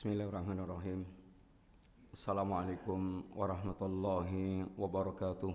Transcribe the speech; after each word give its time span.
Bismillahirrahmanirrahim. 0.00 1.04
Assalamualaikum 2.08 3.20
warahmatullahi 3.36 4.64
wabarakatuh. 4.72 5.52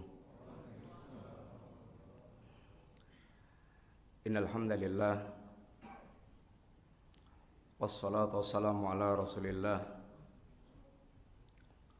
Innal 4.30 4.46
hamdalillah 4.46 5.34
wassalatu 7.82 8.46
wassalamu 8.46 8.86
ala 8.86 9.18
Rasulillah. 9.18 9.82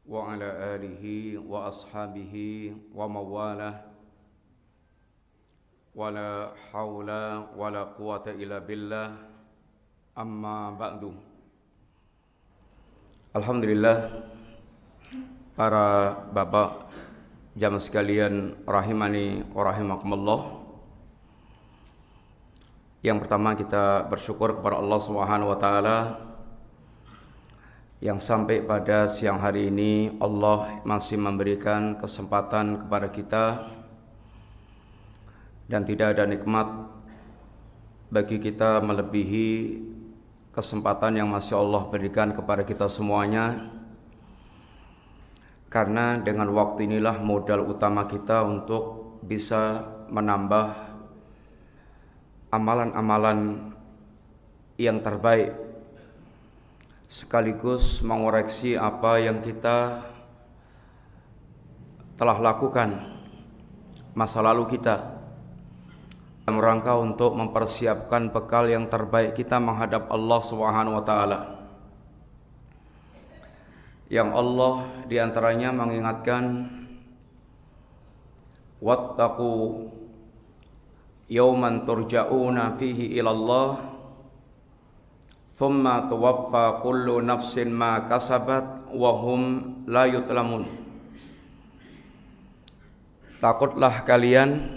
Wa 0.06 0.38
ala 0.38 0.78
alihi 0.78 1.42
wa 1.42 1.66
ashabihi 1.66 2.94
wa 2.94 3.10
mawalah. 3.10 3.90
Wala 5.98 6.54
haula 6.70 7.50
wala 7.58 7.90
quwata 7.98 8.30
illa 8.38 8.62
billah. 8.62 9.18
Amma 10.14 10.70
ba'du 10.78 11.25
Alhamdulillah 13.36 14.16
para 15.52 16.16
bapak 16.32 16.88
jamaah 17.52 17.84
sekalian 17.84 18.56
rahimani 18.64 19.44
rahimakumullah. 19.52 20.64
Yang 23.04 23.28
pertama 23.28 23.52
kita 23.52 24.08
bersyukur 24.08 24.56
kepada 24.56 24.80
Allah 24.80 25.00
Subhanahu 25.04 25.52
wa 25.52 25.58
taala 25.60 25.98
yang 28.00 28.24
sampai 28.24 28.64
pada 28.64 29.04
siang 29.04 29.36
hari 29.36 29.68
ini 29.68 30.16
Allah 30.16 30.80
masih 30.88 31.20
memberikan 31.20 32.00
kesempatan 32.00 32.88
kepada 32.88 33.12
kita 33.12 33.44
dan 35.68 35.84
tidak 35.84 36.16
ada 36.16 36.24
nikmat 36.24 36.88
bagi 38.08 38.40
kita 38.40 38.80
melebihi 38.80 39.92
kesempatan 40.56 41.20
yang 41.20 41.28
masih 41.28 41.60
Allah 41.60 41.84
berikan 41.92 42.32
kepada 42.32 42.64
kita 42.64 42.88
semuanya. 42.88 43.68
Karena 45.68 46.16
dengan 46.16 46.48
waktu 46.56 46.88
inilah 46.88 47.20
modal 47.20 47.68
utama 47.68 48.08
kita 48.08 48.40
untuk 48.40 49.20
bisa 49.20 49.84
menambah 50.08 50.72
amalan-amalan 52.48 53.68
yang 54.80 55.04
terbaik 55.04 55.52
sekaligus 57.04 58.00
mengoreksi 58.00 58.80
apa 58.80 59.20
yang 59.20 59.44
kita 59.44 60.08
telah 62.16 62.38
lakukan 62.40 62.96
masa 64.16 64.40
lalu 64.40 64.72
kita 64.72 65.15
dalam 66.46 66.62
rangka 66.62 66.94
untuk 66.94 67.34
mempersiapkan 67.34 68.30
bekal 68.30 68.70
yang 68.70 68.86
terbaik 68.86 69.34
kita 69.34 69.58
menghadap 69.58 70.06
Allah 70.14 70.38
Subhanahu 70.46 70.94
wa 70.94 71.02
taala. 71.02 71.38
Yang 74.06 74.30
Allah 74.30 74.74
di 75.10 75.18
antaranya 75.18 75.74
mengingatkan 75.74 76.70
wattaqu 78.78 79.90
yawman 81.26 81.82
turja'una 81.82 82.78
fihi 82.78 83.18
ila 83.18 83.30
Allah 83.34 83.70
thumma 85.58 86.06
tuwaffa 86.06 86.78
kullu 86.78 87.26
nafsin 87.26 87.74
ma 87.74 88.06
kasabat 88.06 88.94
wa 88.94 89.10
hum 89.18 89.42
la 89.90 90.06
yutlamun 90.06 90.70
Takutlah 93.42 94.06
kalian 94.06 94.75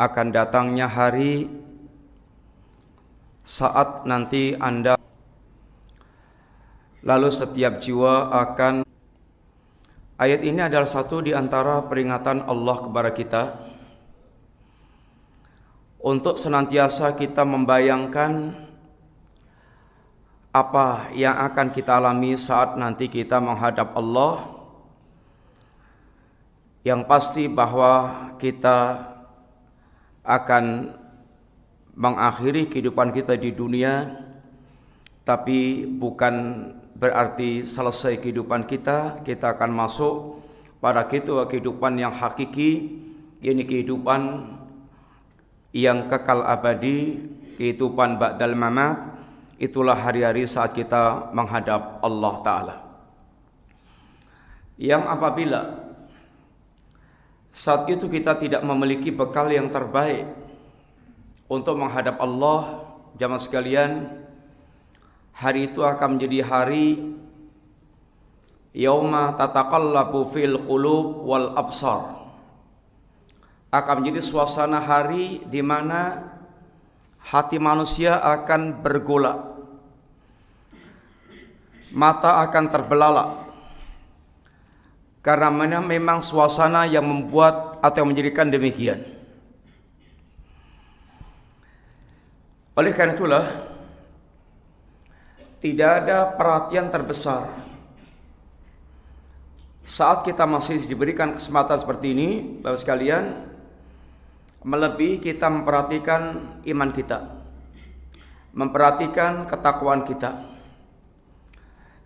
akan 0.00 0.26
datangnya 0.32 0.88
hari 0.88 1.52
saat 3.44 4.08
nanti 4.08 4.56
Anda 4.56 4.96
lalu 7.04 7.28
setiap 7.28 7.84
jiwa 7.84 8.32
akan 8.32 8.88
Ayat 10.20 10.44
ini 10.44 10.60
adalah 10.60 10.84
satu 10.84 11.24
di 11.24 11.32
antara 11.32 11.80
peringatan 11.80 12.44
Allah 12.44 12.76
kepada 12.76 13.08
kita. 13.08 13.42
Untuk 15.96 16.36
senantiasa 16.36 17.16
kita 17.16 17.40
membayangkan 17.40 18.52
apa 20.52 21.08
yang 21.16 21.40
akan 21.40 21.72
kita 21.72 21.96
alami 21.96 22.36
saat 22.36 22.76
nanti 22.76 23.08
kita 23.08 23.40
menghadap 23.40 23.96
Allah. 23.96 24.60
Yang 26.84 27.00
pasti 27.08 27.48
bahwa 27.48 28.36
kita 28.36 29.08
akan 30.24 30.94
mengakhiri 31.96 32.70
kehidupan 32.70 33.10
kita 33.10 33.34
di 33.36 33.50
dunia 33.52 34.20
tapi 35.26 35.84
bukan 35.86 36.66
berarti 36.96 37.64
selesai 37.64 38.20
kehidupan 38.20 38.68
kita 38.68 39.24
kita 39.24 39.56
akan 39.56 39.70
masuk 39.72 40.40
pada 40.80 41.04
kehidupan 41.08 41.96
yang 42.00 42.12
hakiki 42.12 43.00
ini 43.40 43.62
kehidupan 43.64 44.52
yang 45.72 46.10
kekal 46.10 46.44
abadi 46.44 47.20
kehidupan 47.60 48.16
ba'dal 48.16 48.56
mamat. 48.56 49.20
Itulah 49.60 49.92
hari-hari 49.92 50.48
saat 50.48 50.72
kita 50.72 51.28
menghadap 51.36 52.00
Allah 52.00 52.34
taala. 52.40 52.76
Yang 54.80 55.04
apabila 55.04 55.60
saat 57.50 57.90
itu 57.90 58.06
kita 58.06 58.38
tidak 58.38 58.62
memiliki 58.62 59.10
bekal 59.10 59.50
yang 59.50 59.74
terbaik 59.74 60.22
untuk 61.50 61.74
menghadap 61.82 62.22
Allah 62.22 62.86
jamaah 63.18 63.42
sekalian. 63.42 63.92
Hari 65.34 65.72
itu 65.72 65.82
akan 65.82 66.14
menjadi 66.14 66.46
hari 66.46 67.16
yauma 68.70 69.34
tataqallabu 69.34 70.30
fil 70.30 70.62
qulub 70.62 71.26
wal 71.26 71.58
absar. 71.58 72.22
Akan 73.74 74.02
menjadi 74.02 74.22
suasana 74.22 74.78
hari 74.78 75.42
di 75.46 75.62
mana 75.62 76.30
hati 77.18 77.58
manusia 77.58 78.18
akan 78.18 78.78
bergolak. 78.78 79.38
Mata 81.90 82.46
akan 82.46 82.64
terbelalak 82.70 83.49
karena 85.20 85.52
memang 85.80 86.24
suasana 86.24 86.88
yang 86.88 87.04
membuat 87.04 87.80
atau 87.84 88.08
menjadikan 88.08 88.48
demikian. 88.48 89.04
Oleh 92.72 92.96
karena 92.96 93.12
itulah 93.12 93.44
tidak 95.60 95.90
ada 96.04 96.32
perhatian 96.32 96.88
terbesar 96.88 97.52
saat 99.84 100.24
kita 100.24 100.48
masih 100.48 100.80
diberikan 100.88 101.36
kesempatan 101.36 101.76
seperti 101.76 102.16
ini, 102.16 102.28
Bapak 102.64 102.80
sekalian, 102.80 103.48
melebihi 104.64 105.20
kita 105.20 105.50
memperhatikan 105.52 106.22
iman 106.64 106.90
kita, 106.92 107.18
memperhatikan 108.56 109.44
ketakwaan 109.44 110.08
kita 110.08 110.50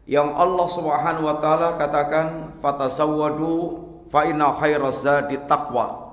yang 0.04 0.37
Allah 0.37 0.69
Subhanahu 0.69 1.25
wa 1.25 1.37
taala 1.41 1.81
katakan 1.81 2.60
fatasawwadu 2.60 3.81
fa 4.12 4.28
inna 4.28 4.53
khairaz 4.53 5.00
zadi 5.00 5.41
taqwa. 5.48 6.04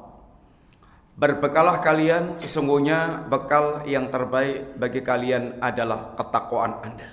Berbekalah 1.19 1.83
kalian 1.83 2.33
sesungguhnya 2.39 3.27
bekal 3.27 3.83
yang 3.85 4.09
terbaik 4.09 4.79
bagi 4.79 5.03
kalian 5.03 5.59
adalah 5.59 6.15
ketakwaan 6.15 6.81
Anda. 6.81 7.09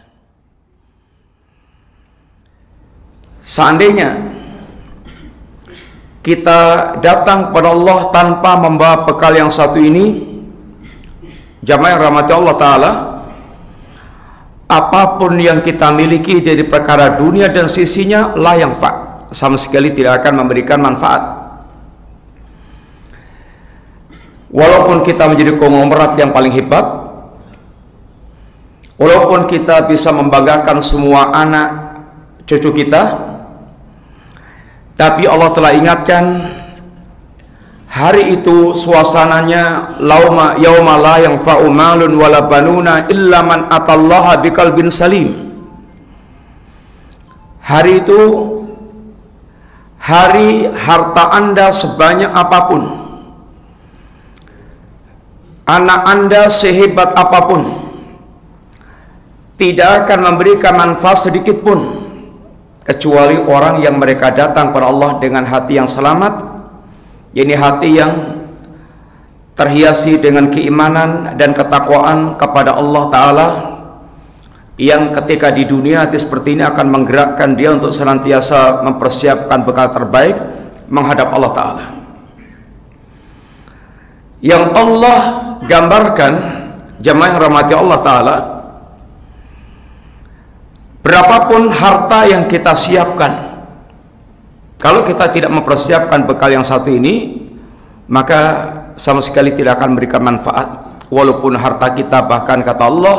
Seandainya 3.43 4.17
kita 6.23 6.95
datang 7.03 7.51
kepada 7.51 7.75
Allah 7.75 7.99
tanpa 8.15 8.55
membawa 8.57 9.03
bekal 9.03 9.35
yang 9.35 9.51
satu 9.51 9.83
ini, 9.83 10.25
jamaah 11.67 11.99
rahmati 11.99 12.33
Allah 12.33 12.55
taala, 12.57 12.91
apa 14.69 15.17
pun 15.17 15.41
yang 15.41 15.65
kita 15.65 15.89
miliki 15.91 16.45
dari 16.45 16.63
perkara 16.69 17.17
dunia 17.17 17.49
dan 17.49 17.73
sisinya 17.73 18.37
layang 18.37 18.77
fa 18.77 19.25
sama 19.33 19.57
sekali 19.57 19.93
tidak 19.97 20.21
akan 20.25 20.45
memberikan 20.45 20.81
manfaat. 20.81 21.41
Walaupun 24.49 25.05
kita 25.05 25.29
menjadi 25.29 25.57
konglomerat 25.61 26.17
yang 26.17 26.33
paling 26.33 26.53
hebat 26.53 27.09
walaupun 28.99 29.47
kita 29.47 29.87
bisa 29.87 30.11
membanggakan 30.11 30.83
semua 30.83 31.31
anak 31.33 31.69
cucu 32.45 32.83
kita 32.83 33.31
tapi 34.99 35.31
Allah 35.31 35.55
telah 35.55 35.73
ingatkan 35.79 36.25
Hari 37.99 38.39
itu 38.39 38.71
suasananya 38.79 39.99
lauma 39.99 40.55
yauma 40.55 40.95
la 40.95 41.19
yang 41.19 41.43
malun 41.67 42.15
wala 42.15 42.47
banuna 42.47 43.11
illa 43.11 43.43
man 43.43 43.67
atallaha 43.67 44.39
biqalbin 44.39 44.87
salim. 44.87 45.35
Hari 47.59 47.99
itu 47.99 48.21
hari 49.99 50.71
harta 50.71 51.35
Anda 51.35 51.75
sebanyak 51.75 52.31
apa 52.31 52.59
pun. 52.71 52.83
Anak 55.67 56.01
Anda 56.07 56.43
sehebat 56.47 57.19
apa 57.19 57.41
pun. 57.51 57.63
tidak 59.59 60.07
akan 60.07 60.19
memberikan 60.23 60.79
manfaat 60.79 61.27
sedikit 61.27 61.67
pun 61.67 62.07
kecuali 62.87 63.37
orang 63.43 63.83
yang 63.83 63.99
mereka 63.99 64.31
datang 64.31 64.71
kepada 64.71 64.87
Allah 64.87 65.11
dengan 65.19 65.43
hati 65.43 65.83
yang 65.83 65.91
selamat 65.91 66.48
ini 67.37 67.55
hati 67.57 67.99
yang 67.99 68.13
terhiasi 69.59 70.23
dengan 70.23 70.49
keimanan 70.55 71.35
dan 71.35 71.51
ketakwaan 71.51 72.39
kepada 72.39 72.79
Allah 72.79 73.05
Ta'ala 73.11 73.49
yang 74.79 75.11
ketika 75.11 75.51
di 75.51 75.67
dunia 75.67 76.07
hati 76.07 76.15
seperti 76.15 76.55
ini 76.55 76.63
akan 76.63 76.87
menggerakkan 76.87 77.59
dia 77.59 77.75
untuk 77.75 77.91
senantiasa 77.91 78.87
mempersiapkan 78.87 79.67
bekal 79.67 79.91
terbaik 79.91 80.39
menghadap 80.87 81.35
Allah 81.35 81.53
Ta'ala. 81.53 81.85
Yang 84.39 84.65
Allah 84.79 85.19
gambarkan 85.67 86.33
jemaah 87.03 87.35
rahmati 87.43 87.73
Allah 87.75 87.99
Ta'ala 88.07 88.37
berapapun 91.03 91.75
harta 91.75 92.31
yang 92.31 92.47
kita 92.47 92.79
siapkan 92.79 93.48
kalau 94.79 95.03
kita 95.03 95.35
tidak 95.35 95.51
mempersiapkan 95.51 96.25
bekal 96.25 96.55
yang 96.55 96.63
satu 96.63 96.95
ini 96.95 97.47
maka 98.09 98.41
sama 98.97 99.21
sekali 99.21 99.53
tidak 99.55 99.79
akan 99.79 99.95
memberikan 99.95 100.23
manfaat. 100.25 100.99
Walaupun 101.09 101.57
harta 101.57 101.93
kita 101.93 102.25
bahkan 102.25 102.61
kata 102.63 102.85
Allah 102.85 103.17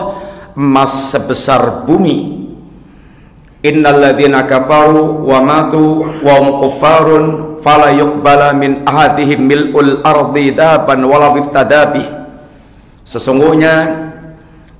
emas 0.55 1.13
sebesar 1.13 1.85
bumi. 1.85 2.47
Innalladzina 3.59 4.47
kafaru 4.47 5.27
wa 5.27 5.39
matu 5.43 6.07
wa 6.23 6.33
hum 6.39 6.47
kuffarun 6.63 7.23
fala 7.59 7.91
yuqbala 7.91 8.55
min 8.55 8.87
ahadihim 8.87 9.43
mil'ul 9.43 9.99
ardi 9.99 10.55
daban 10.55 11.03
wala 11.03 11.35
iftadabi 11.35 12.07
sesungguhnya 13.03 13.75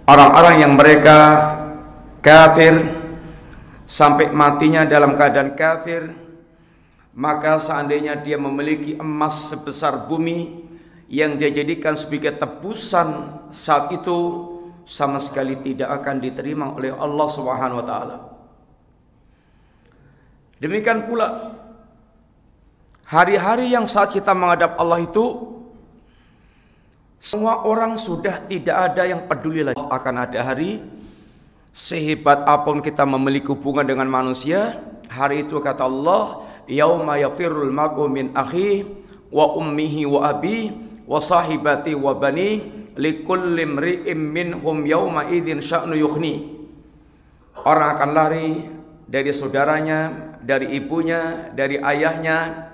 orang-orang 0.08 0.64
yang 0.64 0.74
mereka 0.80 1.18
kafir 2.24 2.80
sampai 3.84 4.32
matinya 4.32 4.88
dalam 4.88 5.20
keadaan 5.20 5.60
kafir 5.60 6.29
maka 7.20 7.60
seandainya 7.60 8.16
dia 8.24 8.40
memiliki 8.40 8.96
emas 8.96 9.52
sebesar 9.52 10.08
bumi 10.08 10.64
yang 11.12 11.36
dia 11.36 11.52
jadikan 11.52 12.00
sebagai 12.00 12.40
tebusan 12.40 13.44
saat 13.52 13.92
itu 13.92 14.48
sama 14.88 15.20
sekali 15.20 15.60
tidak 15.60 16.00
akan 16.00 16.24
diterima 16.24 16.72
oleh 16.72 16.96
Allah 16.96 17.28
taala. 17.84 18.18
Demikian 20.64 21.12
pula 21.12 21.60
hari-hari 23.04 23.68
yang 23.76 23.84
saat 23.84 24.16
kita 24.16 24.32
menghadap 24.32 24.80
Allah 24.80 25.04
itu 25.04 25.60
semua 27.20 27.68
orang 27.68 28.00
sudah 28.00 28.48
tidak 28.48 28.96
ada 28.96 29.04
yang 29.04 29.28
peduli 29.28 29.68
lagi 29.68 29.76
akan 29.76 30.16
ada 30.24 30.40
hari 30.40 30.80
sehebat 31.76 32.48
apa 32.48 32.64
pun 32.64 32.80
kita 32.80 33.04
memiliki 33.04 33.52
hubungan 33.52 33.84
dengan 33.84 34.08
manusia 34.08 34.80
hari 35.12 35.44
itu 35.44 35.60
kata 35.60 35.84
Allah 35.84 36.49
yauma 36.70 37.18
yafirul 37.18 37.74
mar'u 37.74 38.06
min 38.06 38.32
akhi 38.38 38.86
wa 39.34 39.58
ummihi 39.58 40.06
wa 40.06 40.30
abi 40.30 40.70
wa 41.10 41.18
sahibati 41.18 41.98
wa 41.98 42.14
bani 42.14 42.62
likulli 42.94 43.66
imri'im 43.66 44.20
minhum 44.22 44.86
yawma 44.86 45.34
idzin 45.34 45.60
sya'nu 45.66 45.98
yukhni 45.98 46.62
orang 47.66 47.90
akan 47.98 48.12
lari 48.14 48.50
dari 49.10 49.34
saudaranya 49.34 50.00
dari 50.46 50.78
ibunya 50.78 51.50
dari 51.58 51.82
ayahnya 51.82 52.70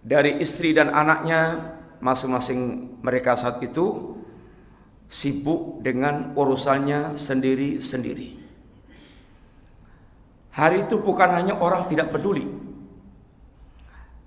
dari 0.00 0.40
istri 0.40 0.72
dan 0.72 0.92
anaknya 0.92 1.72
masing-masing 2.00 2.92
mereka 3.00 3.36
saat 3.36 3.60
itu 3.64 4.16
sibuk 5.08 5.80
dengan 5.80 6.36
urusannya 6.36 7.16
sendiri-sendiri. 7.16 8.40
Hari 10.54 10.86
itu 10.86 11.00
bukan 11.00 11.30
hanya 11.34 11.56
orang 11.58 11.88
tidak 11.88 12.12
peduli 12.14 12.46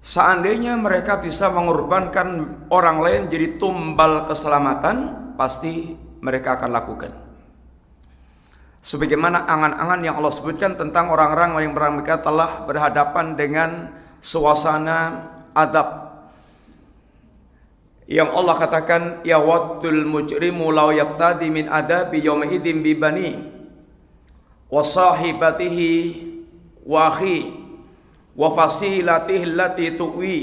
Seandainya 0.07 0.79
mereka 0.79 1.19
bisa 1.19 1.51
mengorbankan 1.51 2.63
orang 2.71 3.03
lain 3.03 3.21
jadi 3.27 3.59
tumbal 3.59 4.23
keselamatan, 4.23 4.95
pasti 5.35 5.99
mereka 6.23 6.55
akan 6.55 6.71
lakukan. 6.71 7.11
Sebagaimana 8.79 9.43
angan-angan 9.43 9.99
yang 10.07 10.15
Allah 10.15 10.31
sebutkan 10.31 10.79
tentang 10.79 11.11
orang-orang 11.11 11.59
yang 11.59 11.75
mereka 11.75 12.23
telah 12.23 12.63
berhadapan 12.63 13.35
dengan 13.35 13.91
suasana 14.23 15.27
adab. 15.51 16.07
Yang 18.07 18.29
Allah 18.31 18.55
katakan, 18.63 19.01
Ya 19.27 19.43
wattul 19.43 20.07
mujrimu 20.07 20.71
law 20.71 20.95
yaftadi 20.95 21.51
min 21.51 21.67
adabi 21.67 22.23
yawma 22.23 22.47
idin 22.47 22.79
bibani 22.79 23.43
wa 24.71 24.87
sahibatihi 24.87 25.91
wa 26.87 27.11
akhi 27.11 27.66
wa 28.37 28.53
fasilatihi 28.53 29.43
allati 29.43 29.97
tuwi 29.97 30.37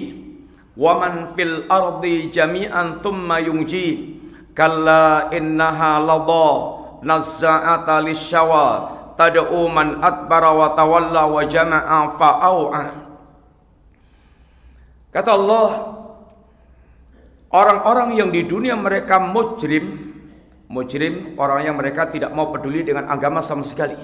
wa 0.75 0.99
man 0.99 1.39
fil 1.39 1.71
ardi 1.71 2.35
jami'an 2.35 2.99
thumma 2.99 3.39
yunji 3.39 4.19
kalla 4.51 5.31
innaha 5.31 6.03
ladha 6.03 6.51
nazza'ata 7.07 8.03
lisyawa. 8.03 8.95
Tad'u 9.15 9.71
man 9.71 10.03
adbara 10.03 10.51
wa 10.51 10.75
tawalla 10.75 11.31
wa 11.31 11.43
jama'a 11.47 12.19
fa'au'a 12.19 12.85
kata 15.15 15.31
Allah 15.31 15.69
orang-orang 17.55 18.19
yang 18.19 18.35
di 18.35 18.43
dunia 18.43 18.75
mereka 18.75 19.23
mujrim 19.23 20.11
mujrim 20.67 21.39
orang 21.39 21.71
yang 21.71 21.79
mereka 21.79 22.11
tidak 22.11 22.35
mau 22.35 22.51
peduli 22.51 22.83
dengan 22.83 23.07
agama 23.07 23.39
sama 23.39 23.63
sekali 23.63 23.95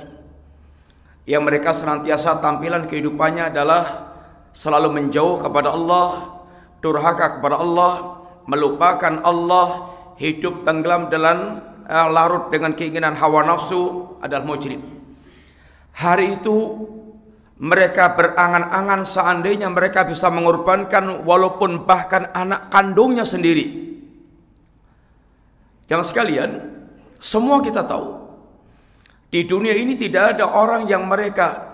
yang 1.29 1.45
mereka 1.45 1.77
senantiasa 1.77 2.41
tampilan 2.41 2.89
kehidupannya 2.89 3.53
adalah 3.53 4.13
selalu 4.51 4.89
menjauh 4.97 5.41
kepada 5.41 5.73
Allah, 5.75 6.41
durhaka 6.81 7.39
kepada 7.39 7.61
Allah, 7.61 8.23
melupakan 8.49 9.21
Allah, 9.23 9.69
hidup 10.17 10.65
tenggelam 10.65 11.09
dalam 11.13 11.61
uh, 11.87 12.09
larut 12.11 12.49
dengan 12.53 12.75
keinginan 12.77 13.17
hawa 13.17 13.47
nafsu 13.47 14.17
adalah 14.21 14.45
mujrim. 14.45 14.81
Hari 15.97 16.41
itu 16.41 16.57
mereka 17.61 18.17
berangan-angan 18.17 19.05
seandainya 19.05 19.69
mereka 19.69 20.09
bisa 20.09 20.33
mengorbankan 20.33 21.29
walaupun 21.29 21.85
bahkan 21.85 22.33
anak 22.33 22.73
kandungnya 22.73 23.29
sendiri. 23.29 23.93
Jangan 25.85 26.07
sekalian, 26.07 26.51
semua 27.21 27.61
kita 27.61 27.85
tahu 27.85 28.20
di 29.31 29.47
dunia 29.47 29.71
ini 29.79 29.95
tidak 29.95 30.37
ada 30.37 30.51
orang 30.51 30.91
yang 30.91 31.07
mereka 31.07 31.71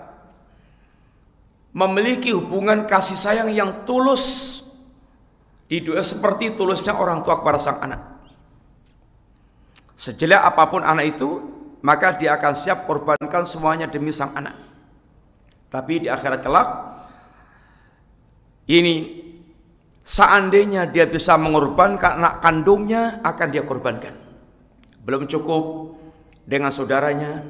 memiliki 1.72 2.32
hubungan 2.36 2.84
kasih 2.84 3.16
sayang 3.16 3.48
yang 3.52 3.84
tulus 3.88 4.60
di 5.64 5.80
dunia 5.80 6.04
seperti 6.04 6.52
tulusnya 6.52 6.92
orang 6.92 7.24
tua 7.24 7.40
kepada 7.40 7.58
sang 7.58 7.80
anak. 7.80 8.00
Sejelek 9.96 10.36
apa 10.36 10.68
pun 10.68 10.84
anak 10.84 11.16
itu, 11.16 11.40
maka 11.80 12.12
dia 12.12 12.36
akan 12.36 12.52
siap 12.52 12.84
korbankan 12.84 13.48
semuanya 13.48 13.88
demi 13.88 14.12
sang 14.12 14.36
anak. 14.36 14.52
Tapi 15.72 16.04
di 16.04 16.08
akhirat 16.12 16.40
kelak, 16.44 16.68
ini 18.68 19.24
seandainya 20.04 20.92
dia 20.92 21.08
bisa 21.08 21.40
mengorbankan 21.40 22.20
anak 22.20 22.44
kandungnya, 22.44 23.24
akan 23.24 23.48
dia 23.48 23.64
korbankan. 23.64 24.12
Belum 25.00 25.24
cukup 25.24 25.95
dengan 26.46 26.70
saudaranya, 26.70 27.42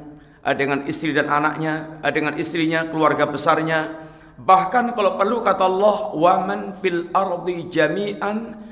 dengan 0.56 0.88
istri 0.88 1.12
dan 1.12 1.28
anaknya, 1.28 2.00
dengan 2.10 2.34
istrinya, 2.40 2.88
keluarga 2.88 3.28
besarnya. 3.28 4.08
Bahkan 4.40 4.96
kalau 4.96 5.20
perlu 5.20 5.44
kata 5.44 5.64
Allah, 5.68 5.96
"Waman 6.16 6.80
fil 6.80 7.12
ardi 7.12 7.68
jami'an" 7.68 8.66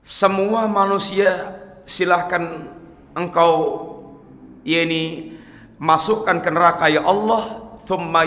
semua 0.00 0.66
manusia 0.66 1.60
silahkan 1.84 2.72
engkau 3.14 3.52
ini 4.64 5.36
masukkan 5.80 6.40
ke 6.40 6.50
neraka 6.52 6.88
ya 6.88 7.04
Allah 7.04 7.72
thumma 7.84 8.24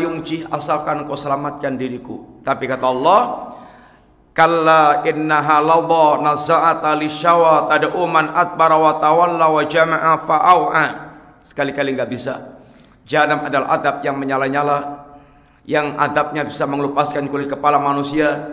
asalkan 0.53 1.05
engkau 1.05 1.17
selamatkan 1.17 1.77
diriku 1.77 2.41
tapi 2.45 2.69
kata 2.69 2.85
Allah 2.85 3.21
Kalla 4.33 5.05
innaha 5.05 5.61
ladha 5.61 6.25
naza'ata 6.25 6.97
lisyawa 6.97 7.69
tad'u 7.69 8.01
man 8.09 8.33
adbara 8.33 8.75
wa 8.81 8.97
tawalla 8.97 9.45
wa 9.45 9.61
jama'a 9.61 10.25
fa'au'a. 10.25 10.87
Sekali-kali 11.45 11.93
enggak 11.93 12.09
bisa. 12.09 12.57
Jahanam 13.05 13.45
adalah 13.45 13.77
adab 13.77 14.01
yang 14.01 14.17
menyala-nyala 14.17 15.05
yang 15.69 15.95
adabnya 15.95 16.43
bisa 16.43 16.67
mengelupaskan 16.67 17.31
kulit 17.31 17.47
kepala 17.47 17.79
manusia 17.79 18.51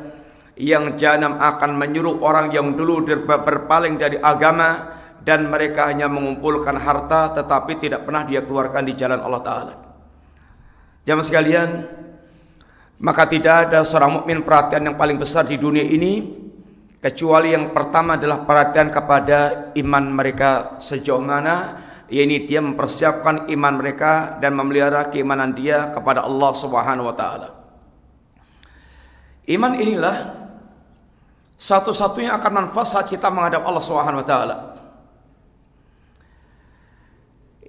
yang 0.60 0.94
jahanam 1.00 1.40
akan 1.40 1.75
menyuruh 1.75 2.20
orang 2.22 2.52
yang 2.52 2.76
dulu 2.76 3.02
berpaling 3.26 3.96
dari 3.96 4.20
agama 4.20 5.00
dan 5.25 5.49
mereka 5.49 5.88
hanya 5.88 6.06
mengumpulkan 6.06 6.76
harta 6.76 7.32
tetapi 7.34 7.80
tidak 7.80 8.04
pernah 8.04 8.28
dia 8.28 8.44
keluarkan 8.44 8.84
di 8.84 8.92
jalan 8.94 9.20
Allah 9.20 9.42
taala. 9.42 9.75
Jamaah 11.08 11.26
sekalian, 11.26 11.68
maka 13.00 13.25
tidak 13.25 13.69
ada 13.69 13.80
seorang 13.80 14.21
mukmin 14.21 14.45
perhatian 14.45 14.92
yang 14.92 14.97
paling 15.00 15.16
besar 15.16 15.49
di 15.49 15.57
dunia 15.57 15.83
ini 15.85 16.37
kecuali 17.00 17.57
yang 17.57 17.73
pertama 17.73 18.21
adalah 18.21 18.45
perhatian 18.45 18.92
kepada 18.92 19.73
iman 19.73 20.04
mereka 20.12 20.76
sejauh 20.85 21.25
mana 21.25 21.88
yakni 22.11 22.45
dia 22.45 22.61
mempersiapkan 22.61 23.49
iman 23.49 23.75
mereka 23.78 24.37
dan 24.42 24.52
memelihara 24.52 25.09
keimanan 25.09 25.54
dia 25.57 25.88
kepada 25.95 26.26
Allah 26.26 26.50
Subhanahu 26.52 27.09
wa 27.09 27.16
taala. 27.16 27.49
Iman 29.47 29.78
inilah 29.78 30.37
satu-satunya 31.57 32.35
akan 32.37 32.52
manfaat 32.66 32.88
saat 32.90 33.07
kita 33.07 33.30
menghadap 33.30 33.62
Allah 33.62 33.85
Subhanahu 33.87 34.21
wa 34.21 34.28
taala. 34.28 34.57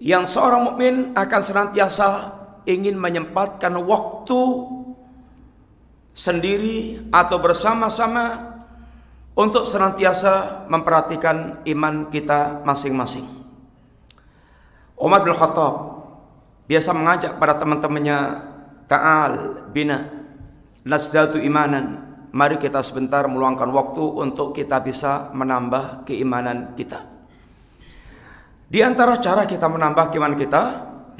Yang 0.02 0.34
seorang 0.34 0.74
mukmin 0.74 1.14
akan 1.14 1.42
senantiasa 1.46 2.08
ingin 2.66 2.98
menyempatkan 2.98 3.78
waktu 3.86 4.40
sendiri 6.12 7.08
atau 7.12 7.40
bersama-sama 7.40 8.52
untuk 9.36 9.64
senantiasa 9.64 10.66
memperhatikan 10.68 11.64
iman 11.64 12.12
kita 12.12 12.62
masing-masing. 12.68 13.42
Umar 15.02 15.26
bin 15.26 15.34
Khattab 15.34 16.06
biasa 16.70 16.94
mengajak 16.94 17.42
para 17.42 17.58
teman-temannya 17.58 18.20
Ta'al 18.86 19.66
bina 19.74 20.06
nasdatu 20.86 21.42
imanan 21.42 22.14
Mari 22.32 22.62
kita 22.62 22.80
sebentar 22.80 23.28
meluangkan 23.28 23.68
waktu 23.76 24.04
untuk 24.24 24.56
kita 24.56 24.80
bisa 24.80 25.34
menambah 25.36 26.08
keimanan 26.08 26.78
kita 26.78 27.04
Di 28.72 28.80
antara 28.86 29.20
cara 29.20 29.44
kita 29.50 29.68
menambah 29.68 30.14
keimanan 30.14 30.38
kita 30.40 30.62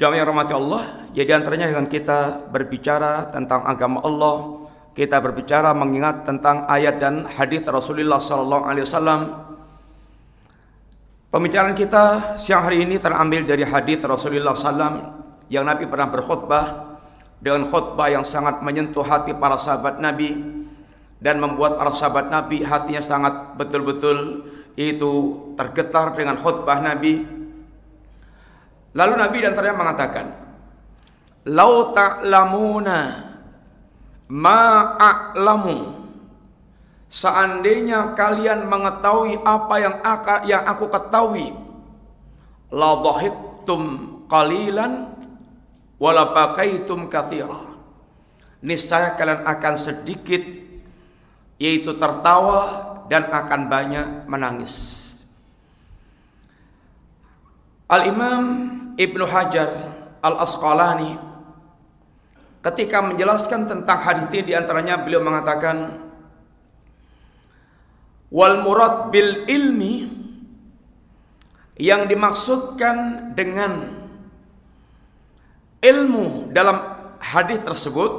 Jamaah 0.00 0.16
yang 0.16 0.28
rahmati 0.30 0.52
Allah 0.56 0.82
Ya 1.12 1.26
di 1.26 1.32
antaranya 1.34 1.68
dengan 1.68 1.90
kita 1.90 2.48
berbicara 2.48 3.28
tentang 3.34 3.66
agama 3.68 4.00
Allah 4.00 4.61
kita 4.92 5.16
berbicara 5.24 5.72
mengingat 5.72 6.28
tentang 6.28 6.68
ayat 6.68 7.00
dan 7.00 7.24
hadis 7.24 7.64
Rasulullah 7.64 8.20
sallallahu 8.20 8.64
alaihi 8.68 8.84
wasallam. 8.84 9.20
Pembicaraan 11.32 11.72
kita 11.72 12.36
siang 12.36 12.68
hari 12.68 12.84
ini 12.84 13.00
terambil 13.00 13.48
dari 13.48 13.64
hadis 13.64 14.04
Rasulullah 14.04 14.52
sallam 14.52 15.16
yang 15.48 15.64
Nabi 15.64 15.88
pernah 15.88 16.12
berkhutbah 16.12 16.64
dengan 17.40 17.72
khutbah 17.72 18.12
yang 18.12 18.20
sangat 18.28 18.60
menyentuh 18.60 19.00
hati 19.00 19.32
para 19.32 19.56
sahabat 19.56 19.96
Nabi 19.96 20.36
dan 21.24 21.40
membuat 21.40 21.80
para 21.80 21.96
sahabat 21.96 22.28
Nabi 22.28 22.60
hatinya 22.60 23.00
sangat 23.00 23.56
betul-betul 23.56 24.44
itu 24.76 25.12
tergetar 25.56 26.12
dengan 26.12 26.36
khutbah 26.36 26.84
Nabi. 26.84 27.24
Lalu 28.92 29.14
Nabi 29.16 29.38
dan 29.40 29.56
ternyata 29.56 29.80
mengatakan, 29.80 30.26
"Lau 31.48 31.96
ta'lamuna 31.96 33.31
ma'a'lamu 34.32 36.00
Seandainya 37.12 38.16
kalian 38.16 38.64
mengetahui 38.64 39.36
apa 39.44 39.74
yang 39.76 39.96
aku, 40.00 40.32
yang 40.48 40.64
aku 40.64 40.88
ketahui 40.88 41.52
La 42.72 42.96
dhahiktum 43.04 43.82
qalilan 44.32 45.12
Wala 46.00 46.32
bakaitum 46.32 47.12
kathira 47.12 47.76
Niscaya 48.64 49.12
kalian 49.12 49.44
akan 49.44 49.74
sedikit 49.76 50.40
Yaitu 51.60 51.94
tertawa 52.00 52.92
dan 53.12 53.28
akan 53.28 53.68
banyak 53.68 54.06
menangis. 54.24 54.74
Al-Imam 57.92 58.44
Ibnu 58.96 59.24
Hajar 59.28 59.68
Al-Asqalani 60.24 61.20
Ketika 62.62 63.02
menjelaskan 63.02 63.66
tentang 63.66 63.98
hadis 63.98 64.30
ini 64.30 64.40
di 64.46 64.52
antaranya 64.54 65.02
beliau 65.02 65.18
mengatakan 65.18 65.98
wal 68.30 68.62
murad 68.62 69.10
bil 69.10 69.44
ilmi 69.50 70.06
yang 71.74 72.06
dimaksudkan 72.06 73.34
dengan 73.34 74.02
ilmu 75.82 76.54
dalam 76.54 76.78
hadis 77.18 77.58
tersebut 77.66 78.10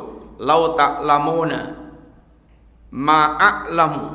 lau 0.44 0.76
ta'lamuna 0.76 1.80
ma'a'lamu 2.92 4.06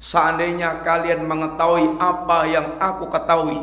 seandainya 0.00 0.80
kalian 0.80 1.28
mengetahui 1.28 2.00
apa 2.00 2.38
yang 2.48 2.66
aku 2.80 3.06
ketahui 3.12 3.60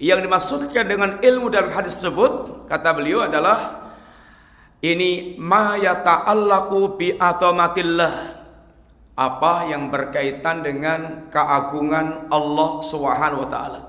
yang 0.00 0.24
dimaksudkan 0.24 0.88
dengan 0.88 1.20
ilmu 1.20 1.52
dalam 1.52 1.68
hadis 1.70 2.00
tersebut 2.00 2.66
kata 2.66 2.96
beliau 2.96 3.28
adalah 3.28 3.89
ini 4.80 5.36
ma 5.36 5.76
yata'allaqu 5.76 6.96
bi 6.96 7.08
atamatillah. 7.16 8.40
Apa 9.20 9.68
yang 9.68 9.92
berkaitan 9.92 10.64
dengan 10.64 11.28
keagungan 11.28 12.32
Allah 12.32 12.70
Subhanahu 12.80 13.44
wa 13.44 13.50
taala. 13.52 13.80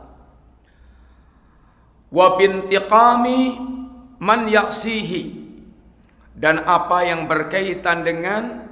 Wa 2.11 2.35
bintiqami 2.35 3.55
man 4.19 4.51
yaksihi 4.51 5.39
dan 6.35 6.59
apa 6.67 7.07
yang 7.07 7.31
berkaitan 7.31 8.03
dengan 8.03 8.67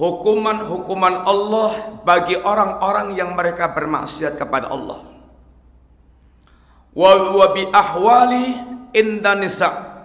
hukuman-hukuman 0.00 1.28
Allah 1.28 2.00
bagi 2.00 2.40
orang-orang 2.40 3.12
yang 3.20 3.36
mereka 3.36 3.68
bermaksiat 3.68 4.40
kepada 4.40 4.72
Allah. 4.72 5.04
Wa 6.96 7.52
bi 7.52 7.68
ahwali 7.68 8.56
indanisa 8.96 9.97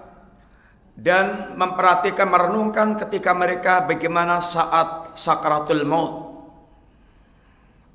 dan 0.93 1.57
memperhatikan 1.57 2.29
merenungkan 2.29 2.93
ketika 3.01 3.33
mereka 3.33 3.81
bagaimana 3.83 4.37
saat 4.39 5.17
sakaratul 5.17 5.83
maut. 5.85 6.13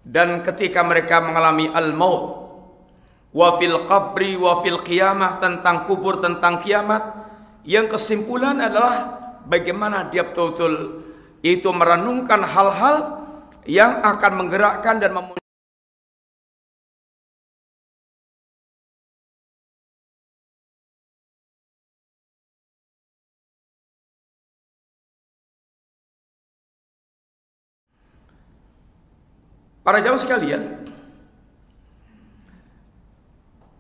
Dan 0.08 0.40
ketika 0.40 0.82
mereka 0.82 1.20
mengalami 1.20 1.68
al 1.70 1.92
maut 1.92 2.48
wa 3.30 3.60
fil 3.60 3.86
qabri 3.86 4.34
wa 4.40 4.64
fil 4.64 4.80
qiyamah 4.82 5.38
tentang 5.38 5.84
kubur 5.84 6.18
tentang 6.24 6.64
kiamat 6.64 7.28
yang 7.68 7.84
kesimpulan 7.86 8.56
adalah 8.56 9.20
bagaimana 9.44 10.08
dia 10.08 10.24
betul-betul 10.24 11.04
itu 11.44 11.68
merenungkan 11.70 12.40
hal-hal 12.42 12.96
yang 13.68 14.00
akan 14.00 14.32
menggerakkan 14.42 14.96
dan 14.98 15.12
mem 15.12 15.38
Para 29.88 30.04
jamaah 30.04 30.21
sekalian, 30.21 30.85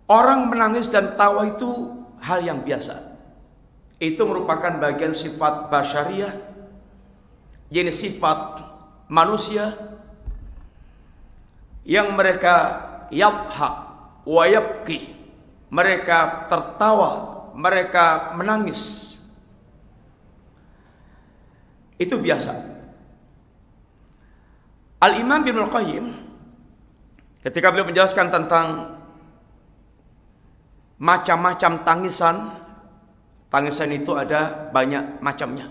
orang 0.08 0.48
menangis 0.48 0.88
dan 0.88 1.20
tawa 1.20 1.52
itu 1.52 1.68
hal 2.24 2.40
yang 2.40 2.64
biasa. 2.64 2.96
Itu 4.00 4.24
merupakan 4.24 4.72
bagian 4.80 5.12
sifat 5.12 5.68
basyariah, 5.68 6.32
jadi 7.68 7.92
sifat 7.92 8.64
manusia 9.12 9.76
yang 11.84 12.16
mereka 12.16 12.56
yabha 13.12 13.68
wa 14.24 14.44
yabki. 14.48 15.12
Mereka 15.68 16.48
tertawa, 16.48 17.52
mereka 17.52 18.32
menangis. 18.32 19.12
Itu 22.00 22.16
biasa. 22.16 22.77
Al-Imam 24.98 25.46
bin 25.46 25.54
Al-Qayyim 25.54 26.06
ketika 27.46 27.70
beliau 27.70 27.86
menjelaskan 27.86 28.34
tentang 28.34 28.66
macam-macam 30.98 31.72
tangisan 31.86 32.36
tangisan 33.52 33.94
itu 33.94 34.12
ada 34.18 34.70
banyak 34.74 35.22
macamnya. 35.22 35.70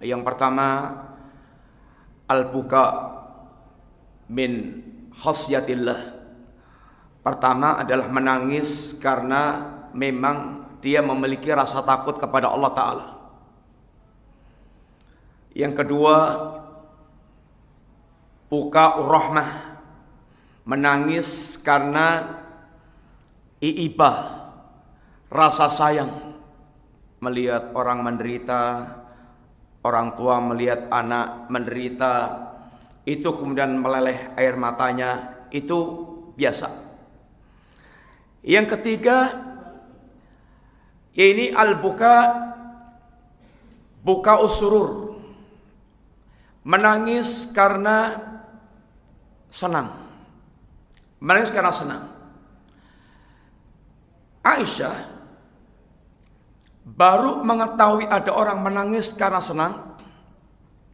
Yang 0.00 0.22
pertama 0.24 0.66
al-buka 2.26 2.84
min 4.30 4.82
khasyatillah. 5.12 6.18
Pertama 7.20 7.76
adalah 7.76 8.08
menangis 8.08 8.96
karena 8.96 9.68
memang 9.92 10.64
dia 10.80 11.04
memiliki 11.04 11.52
rasa 11.52 11.84
takut 11.84 12.16
kepada 12.16 12.48
Allah 12.48 12.72
Ta'ala. 12.72 13.06
Yang 15.52 15.84
kedua 15.84 16.16
buka 18.50 18.98
rahmah 18.98 19.80
menangis 20.66 21.56
karena 21.62 22.36
iibah 23.62 24.50
rasa 25.30 25.70
sayang 25.70 26.34
melihat 27.22 27.70
orang 27.72 28.02
menderita 28.02 28.60
orang 29.84 30.16
tua 30.16 30.40
melihat 30.40 30.88
anak 30.92 31.48
menderita. 31.48 32.14
Itu 33.08 33.36
kemudian 33.40 33.80
meleleh 33.80 34.36
air 34.36 34.54
matanya. 34.54 35.40
Itu 35.50 36.06
biasa. 36.36 36.68
Yang 38.44 38.76
ketiga 38.76 39.18
ini 41.16 41.50
al-buka 41.50 42.16
buka 44.04 44.40
usurur. 44.44 45.16
Menangis 46.60 47.48
karena 47.56 48.29
senang. 49.50 49.90
Menangis 51.20 51.52
karena 51.52 51.74
senang. 51.74 52.02
Aisyah 54.40 55.20
baru 56.80 57.44
mengetahui 57.44 58.08
ada 58.08 58.32
orang 58.32 58.64
menangis 58.64 59.12
karena 59.12 59.38
senang 59.38 60.00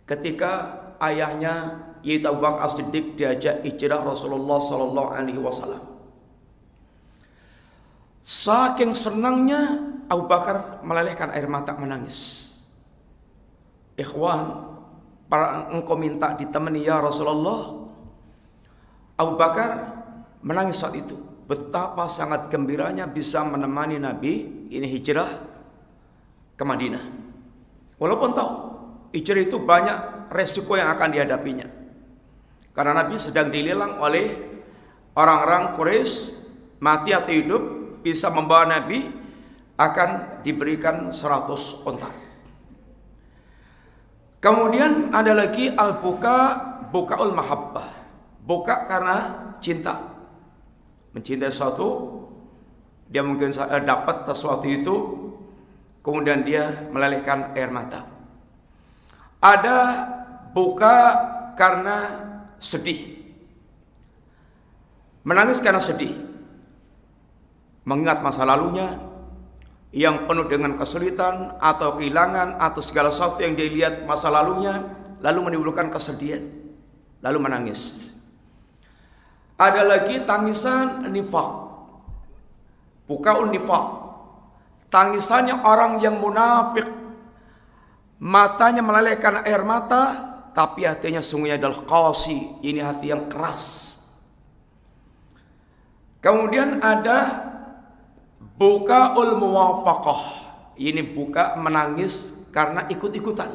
ketika 0.03 0.83
ayahnya 0.99 1.87
yaitu 2.03 2.27
Abu 2.27 2.43
Bakar 2.43 2.71
As-Siddiq 2.71 3.19
diajak 3.19 3.63
hijrah 3.67 4.03
Rasulullah 4.03 4.59
sallallahu 4.63 5.11
alaihi 5.15 5.43
wasallam. 5.43 5.83
Saking 8.27 8.95
senangnya 8.95 9.79
Abu 10.07 10.27
Bakar 10.27 10.83
melelehkan 10.83 11.35
air 11.35 11.47
mata 11.51 11.75
menangis. 11.75 12.47
Ikhwan, 13.99 14.71
para 15.27 15.71
engkau 15.71 15.99
minta 15.99 16.35
ditemani 16.39 16.87
ya 16.87 17.03
Rasulullah. 17.03 17.86
Abu 19.17 19.37
Bakar 19.41 19.71
menangis 20.45 20.81
saat 20.81 20.97
itu. 20.97 21.17
Betapa 21.47 22.11
sangat 22.11 22.51
gembiranya 22.51 23.07
bisa 23.07 23.41
menemani 23.47 23.97
Nabi 24.03 24.67
ini 24.69 24.87
hijrah 24.87 25.31
ke 26.59 26.65
Madinah. 26.67 27.05
Walaupun 27.97 28.31
tahu 28.35 28.51
hijrah 29.15 29.43
itu 29.47 29.57
banyak 29.63 30.29
resiko 30.29 30.77
yang 30.77 30.93
akan 30.93 31.09
dihadapinya. 31.15 31.69
Karena 32.77 32.93
Nabi 32.93 33.17
sedang 33.17 33.49
dilelang 33.49 33.97
oleh 34.03 34.37
orang-orang 35.17 35.73
Quraisy 35.79 36.13
mati 36.85 37.17
atau 37.17 37.33
hidup 37.33 37.63
bisa 38.05 38.29
membawa 38.29 38.69
Nabi 38.69 39.09
akan 39.81 40.43
diberikan 40.45 41.09
100 41.09 41.89
onta. 41.89 42.11
Kemudian 44.45 45.11
ada 45.17 45.33
lagi 45.33 45.73
al-buka 45.73 46.37
bukaul 46.93 47.33
mahabbah. 47.33 47.96
Buka 48.47 48.87
karena 48.87 49.17
cinta 49.59 50.17
mencintai 51.17 51.51
sesuatu, 51.51 51.89
dia 53.09 53.25
mungkin 53.25 53.51
eh, 53.51 53.83
dapat 53.83 54.29
sesuatu 54.29 54.69
itu, 54.69 54.95
kemudian 56.05 56.45
dia 56.45 56.87
melelehkan 56.93 57.57
air 57.57 57.73
mata. 57.73 58.05
Ada 59.41 59.79
buka 60.53 60.97
karena 61.57 61.97
sedih. 62.61 63.17
Menangis 65.25 65.59
karena 65.59 65.81
sedih. 65.81 66.15
Mengingat 67.87 68.21
masa 68.21 68.43
lalunya 68.45 68.99
yang 69.95 70.27
penuh 70.27 70.51
dengan 70.51 70.75
kesulitan 70.75 71.57
atau 71.63 71.97
kehilangan 71.97 72.59
atau 72.59 72.83
segala 72.83 73.09
sesuatu 73.09 73.41
yang 73.41 73.55
dia 73.55 73.71
lihat 73.71 73.95
masa 74.05 74.29
lalunya 74.29 74.83
lalu 75.23 75.49
menimbulkan 75.51 75.89
kesedihan 75.89 76.43
lalu 77.23 77.39
menangis. 77.41 78.13
Ada 79.57 79.89
lagi 79.89 80.21
tangisan 80.29 81.09
nifak. 81.09 81.49
Bukaun 83.09 83.49
nifak. 83.57 83.85
Tangisannya 84.93 85.65
orang 85.65 85.97
yang 86.05 86.21
munafik. 86.21 86.85
Matanya 88.21 88.81
melelehkan 88.85 89.45
air 89.45 89.65
mata, 89.65 90.33
tapi 90.53 90.85
hatinya 90.85 91.25
sungguhnya 91.25 91.57
adalah 91.57 91.85
qasi. 91.89 92.61
Ini 92.61 92.81
hati 92.85 93.13
yang 93.13 93.33
keras. 93.33 93.97
Kemudian 96.21 96.85
ada 96.85 97.49
bukaul 98.61 99.41
muwafaqah. 99.41 100.45
Ini 100.77 101.17
buka 101.17 101.57
menangis 101.57 102.45
karena 102.53 102.85
ikut-ikutan. 102.93 103.53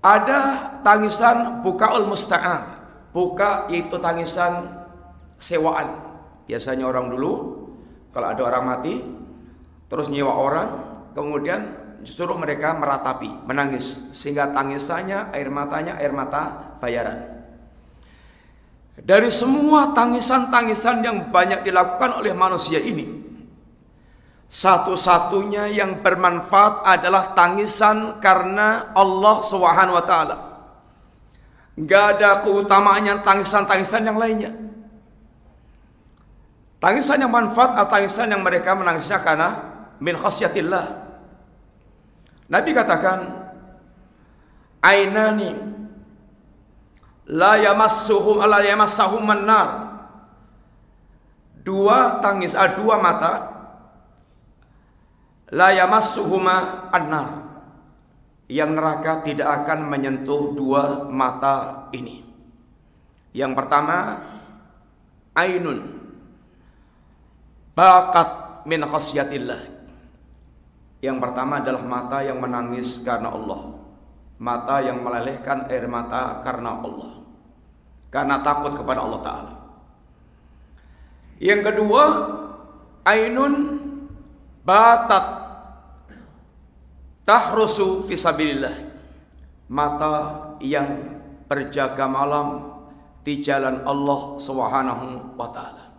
Ada 0.00 0.40
tangisan 0.80 1.60
bukaul 1.60 2.08
musta'ar 2.08 2.75
buka 3.10 3.70
yaitu 3.70 3.98
tangisan 3.98 4.86
sewaan. 5.36 6.02
Biasanya 6.46 6.86
orang 6.86 7.10
dulu 7.10 7.32
kalau 8.14 8.32
ada 8.32 8.42
orang 8.46 8.64
mati 8.64 8.94
terus 9.86 10.10
nyewa 10.10 10.34
orang, 10.34 10.68
kemudian 11.14 11.60
suruh 12.06 12.38
mereka 12.38 12.74
meratapi, 12.74 13.46
menangis 13.46 14.10
sehingga 14.14 14.54
tangisannya 14.54 15.34
air 15.34 15.50
matanya 15.50 15.98
air 15.98 16.14
mata 16.14 16.74
bayaran. 16.78 17.36
Dari 18.96 19.28
semua 19.28 19.92
tangisan-tangisan 19.92 21.04
yang 21.04 21.28
banyak 21.28 21.68
dilakukan 21.68 22.16
oleh 22.16 22.32
manusia 22.32 22.80
ini, 22.80 23.04
satu-satunya 24.46 25.68
yang 25.74 26.00
bermanfaat 26.00 26.86
adalah 26.86 27.34
tangisan 27.34 28.22
karena 28.22 28.94
Allah 28.94 29.42
Subhanahu 29.42 29.98
wa 29.98 30.06
taala. 30.06 30.36
Gak 31.76 32.04
ada 32.16 32.40
keutamaannya 32.40 33.20
tangisan-tangisan 33.20 34.08
yang 34.08 34.16
lainnya. 34.16 34.52
Tangisan 36.80 37.20
yang 37.20 37.28
manfaat 37.28 37.76
atau 37.76 37.92
tangisan 37.92 38.32
yang 38.32 38.40
mereka 38.40 38.72
menangisnya 38.72 39.20
karena 39.20 39.48
min 40.00 40.16
khasyatillah. 40.16 41.04
Nabi 42.48 42.70
katakan, 42.72 43.44
Ainani 44.80 45.52
la 47.28 47.60
yamassuhum 47.60 48.40
ala 48.40 48.64
yamassahum 48.64 49.20
manar. 49.20 49.68
Dua 51.60 52.22
tangis, 52.24 52.54
ah, 52.54 52.72
dua 52.72 52.96
mata 53.02 53.32
la 55.50 55.74
yamassuhuma 55.74 56.88
annar 56.94 57.45
yang 58.46 58.78
neraka 58.78 59.26
tidak 59.26 59.46
akan 59.62 59.90
menyentuh 59.90 60.54
dua 60.54 61.10
mata 61.10 61.88
ini. 61.90 62.22
Yang 63.34 63.52
pertama, 63.58 64.22
ainun 65.34 65.82
bakat 67.74 68.62
min 68.64 68.80
khasyatillah. 68.86 69.76
Yang 71.04 71.16
pertama 71.20 71.60
adalah 71.60 71.82
mata 71.84 72.18
yang 72.24 72.40
menangis 72.40 73.02
karena 73.04 73.34
Allah. 73.34 73.76
Mata 74.36 74.80
yang 74.80 75.04
melelehkan 75.04 75.68
air 75.68 75.84
mata 75.84 76.40
karena 76.40 76.80
Allah. 76.80 77.20
Karena 78.08 78.40
takut 78.40 78.72
kepada 78.72 79.04
Allah 79.04 79.20
Ta'ala. 79.20 79.54
Yang 81.36 81.60
kedua, 81.68 82.04
ainun 83.04 83.54
batat 84.64 85.35
tahrusu 87.26 88.06
fisabilillah 88.06 88.86
mata 89.66 90.14
yang 90.62 91.18
berjaga 91.50 92.06
malam 92.06 92.78
di 93.26 93.42
jalan 93.42 93.82
Allah 93.82 94.38
Subhanahu 94.38 95.34
wa 95.34 95.50
taala. 95.50 95.90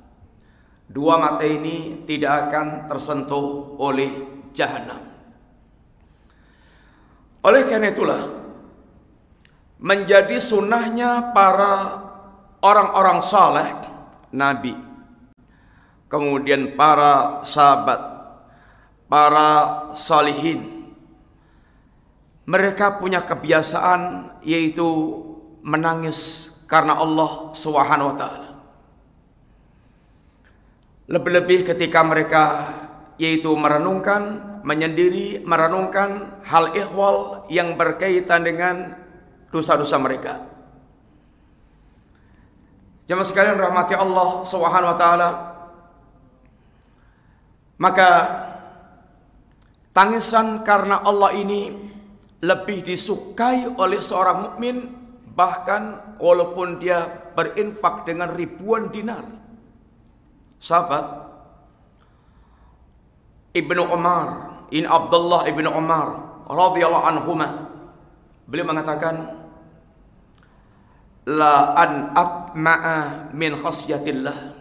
Dua 0.88 1.20
mata 1.20 1.44
ini 1.44 2.08
tidak 2.08 2.48
akan 2.48 2.88
tersentuh 2.88 3.76
oleh 3.76 4.08
jahanam. 4.56 5.04
Oleh 7.44 7.68
karena 7.68 7.92
itulah 7.92 8.24
menjadi 9.84 10.40
sunnahnya 10.40 11.36
para 11.36 12.02
orang-orang 12.64 13.20
saleh, 13.20 13.68
nabi, 14.32 14.74
kemudian 16.08 16.80
para 16.80 17.44
sahabat, 17.44 18.00
para 19.12 19.50
salihin, 20.00 20.77
mereka 22.48 22.96
punya 22.96 23.20
kebiasaan 23.28 24.32
yaitu 24.40 24.88
menangis 25.68 26.48
karena 26.72 26.96
Allah 26.96 27.52
Subhanahu 27.52 28.16
wa 28.16 28.18
taala. 28.18 28.50
Lebih-lebih 31.12 31.68
ketika 31.68 32.00
mereka 32.08 32.44
yaitu 33.20 33.52
merenungkan, 33.52 34.60
menyendiri, 34.64 35.44
merenungkan 35.44 36.40
hal 36.48 36.72
ihwal 36.72 37.44
yang 37.52 37.76
berkaitan 37.76 38.48
dengan 38.48 38.96
dosa-dosa 39.52 40.00
mereka. 40.00 40.48
Jemaah 43.12 43.28
sekalian 43.28 43.60
rahmati 43.60 43.96
Allah 43.96 44.44
Subhanahu 44.48 44.92
wa 44.96 45.00
taala. 45.00 45.30
Maka 47.80 48.10
tangisan 49.92 50.64
karena 50.64 51.04
Allah 51.04 51.32
ini 51.36 51.88
lebih 52.42 52.86
disukai 52.86 53.66
oleh 53.66 53.98
seorang 53.98 54.38
mukmin 54.52 54.94
bahkan 55.38 56.18
walaupun 56.18 56.82
dia 56.82 57.06
berinfak 57.34 58.06
dengan 58.06 58.34
ribuan 58.34 58.90
dinar. 58.90 59.26
Sahabat 60.58 61.06
Ibnu 63.54 63.84
Umar, 63.90 64.58
in 64.74 64.86
Abdullah 64.90 65.46
Ibnu 65.48 65.70
Umar 65.70 66.08
radhiyallahu 66.50 67.06
anhuma 67.06 67.70
beliau 68.48 68.68
mengatakan 68.68 69.38
la 71.28 71.76
an 71.76 72.16
atma'a 72.16 72.98
min 73.36 73.60
khasyatillah 73.60 74.56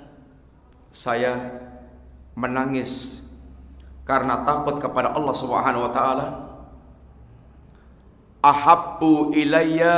saya 0.90 1.38
menangis 2.34 3.22
karena 4.06 4.42
takut 4.46 4.78
kepada 4.78 5.14
Allah 5.14 5.34
Subhanahu 5.34 5.86
wa 5.86 5.92
taala 5.94 6.26
ahabbu 8.46 9.34
ilayya 9.34 9.94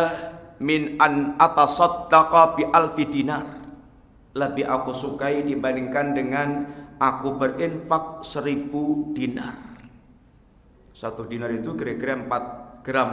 min 0.64 0.96
an 0.96 1.37
atasaddaqa 1.37 2.56
bi 2.56 2.64
alfi 2.72 3.04
dinar 3.04 3.44
lebih 4.32 4.64
aku 4.64 4.96
sukai 4.96 5.44
dibandingkan 5.44 6.16
dengan 6.16 6.48
aku 6.96 7.37
berinfak 7.38 8.24
seribu 8.26 9.12
dinar. 9.12 9.56
Satu 10.94 11.26
dinar 11.26 11.54
itu 11.54 11.74
kira-kira 11.78 12.18
4 12.18 12.82
gram 12.82 13.11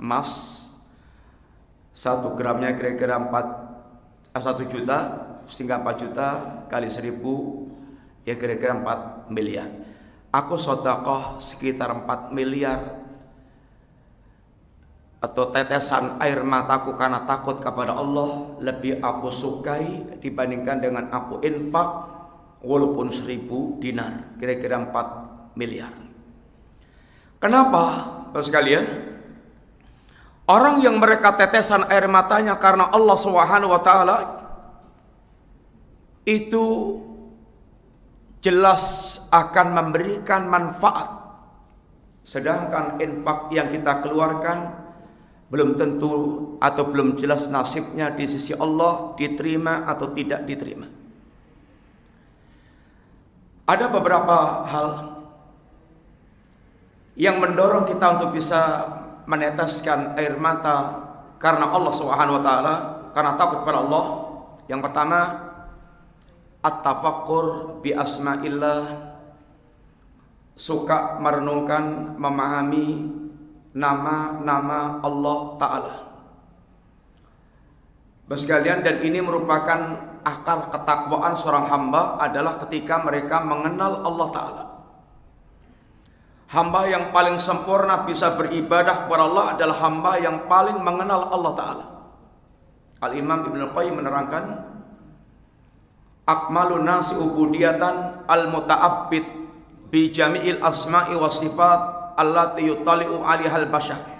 emas. 0.00 0.62
Satu 1.96 2.36
gramnya 2.36 2.76
kira-kira 2.76 3.16
4 3.20 4.36
eh, 4.36 4.40
1 4.40 4.72
juta 4.72 4.98
sehingga 5.48 5.80
4 5.80 6.02
juta 6.02 6.26
kali 6.68 6.88
seribu 6.92 7.64
ya 8.28 8.36
kira-kira 8.36 8.76
4 8.76 9.32
miliar. 9.32 9.68
Aku 10.32 10.60
sodakoh 10.60 11.40
sekitar 11.40 11.92
4 11.92 12.36
miliar 12.36 12.95
atau 15.26 15.50
tetesan 15.50 16.22
air 16.22 16.38
mataku 16.46 16.94
karena 16.94 17.26
takut 17.26 17.58
kepada 17.58 17.98
Allah 17.98 18.54
lebih 18.62 19.02
aku 19.02 19.34
sukai 19.34 20.18
dibandingkan 20.22 20.78
dengan 20.78 21.10
aku 21.10 21.42
infak 21.42 21.88
walaupun 22.62 23.10
seribu 23.10 23.82
dinar 23.82 24.38
kira-kira 24.38 24.78
4 24.78 25.58
miliar. 25.58 25.90
Kenapa 27.42 28.14
Bapak 28.30 28.52
sekalian? 28.52 28.84
Orang 30.46 30.78
yang 30.78 31.02
mereka 31.02 31.34
tetesan 31.34 31.90
air 31.90 32.06
matanya 32.06 32.54
karena 32.60 32.86
Allah 32.92 33.18
Subhanahu 33.18 33.72
wa 33.72 33.82
taala 33.82 34.18
itu 36.22 36.66
jelas 38.44 39.18
akan 39.34 39.66
memberikan 39.74 40.46
manfaat. 40.46 41.08
Sedangkan 42.22 43.00
infak 43.02 43.50
yang 43.50 43.72
kita 43.74 44.04
keluarkan 44.06 44.85
belum 45.46 45.78
tentu 45.78 46.12
atau 46.58 46.84
belum 46.90 47.14
jelas 47.14 47.46
nasibnya 47.46 48.10
di 48.10 48.26
sisi 48.26 48.50
Allah 48.56 49.14
diterima 49.14 49.86
atau 49.86 50.10
tidak 50.10 50.42
diterima. 50.42 50.90
Ada 53.66 53.90
beberapa 53.90 54.36
hal 54.66 54.88
yang 57.18 57.42
mendorong 57.42 57.86
kita 57.86 58.18
untuk 58.18 58.36
bisa 58.36 58.62
meneteskan 59.26 60.14
air 60.14 60.38
mata 60.38 61.02
karena 61.42 61.74
Allah 61.74 61.94
Subhanahu 61.94 62.38
wa 62.38 62.42
taala, 62.42 62.74
karena 63.10 63.32
takut 63.34 63.66
pada 63.66 63.82
Allah. 63.82 64.04
Yang 64.66 64.80
pertama, 64.90 65.20
at-tafakkur 66.62 67.78
bi 67.82 67.94
asma'illah 67.94 68.82
suka 70.58 71.18
merenungkan, 71.18 72.16
memahami 72.18 72.88
nama-nama 73.76 75.04
Allah 75.04 75.38
Ta'ala. 75.60 75.94
Sekalian 78.32 78.80
dan 78.82 79.04
ini 79.04 79.20
merupakan 79.20 80.00
akar 80.24 80.72
ketakwaan 80.72 81.36
seorang 81.38 81.68
hamba 81.70 82.18
adalah 82.18 82.58
ketika 82.66 83.04
mereka 83.04 83.38
mengenal 83.44 84.02
Allah 84.02 84.28
Ta'ala. 84.32 84.64
Hamba 86.46 86.88
yang 86.88 87.12
paling 87.12 87.36
sempurna 87.36 88.08
bisa 88.08 88.34
beribadah 88.34 89.06
kepada 89.06 89.22
Allah 89.28 89.44
adalah 89.54 89.76
hamba 89.82 90.12
yang 90.18 90.48
paling 90.48 90.80
mengenal 90.80 91.28
Allah 91.30 91.52
Ta'ala. 91.54 91.86
Al-Imam 93.04 93.44
Ibn 93.44 93.60
Al-Qayyim 93.70 93.94
menerangkan, 94.00 94.44
Akmalu 96.26 96.82
nasi 96.82 97.14
ubudiyatan 97.14 98.26
al-muta'abbid 98.26 99.22
bi 99.94 100.10
jami'il 100.10 100.58
asma'i 100.58 101.14
wa 101.14 101.30
sifat 101.30 102.05
allati 102.16 102.64
yutali'u 102.64 103.22
alihal 103.22 103.68
bashar. 103.68 104.16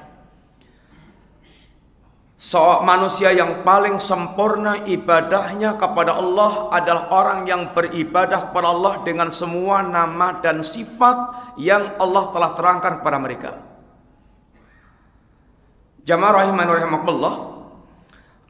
So, 2.36 2.84
manusia 2.84 3.32
yang 3.32 3.64
paling 3.64 3.96
sempurna 3.96 4.84
ibadahnya 4.84 5.80
kepada 5.80 6.20
Allah 6.20 6.68
adalah 6.68 7.08
orang 7.08 7.48
yang 7.48 7.72
beribadah 7.72 8.52
kepada 8.52 8.76
Allah 8.76 9.00
dengan 9.08 9.32
semua 9.32 9.80
nama 9.80 10.36
dan 10.44 10.60
sifat 10.60 11.16
yang 11.56 11.96
Allah 11.96 12.28
telah 12.36 12.50
terangkan 12.52 12.92
kepada 13.00 13.16
mereka. 13.16 13.50
Jamaah 16.04 16.44
rahiman 16.44 16.68
rahimakumullah. 16.68 17.34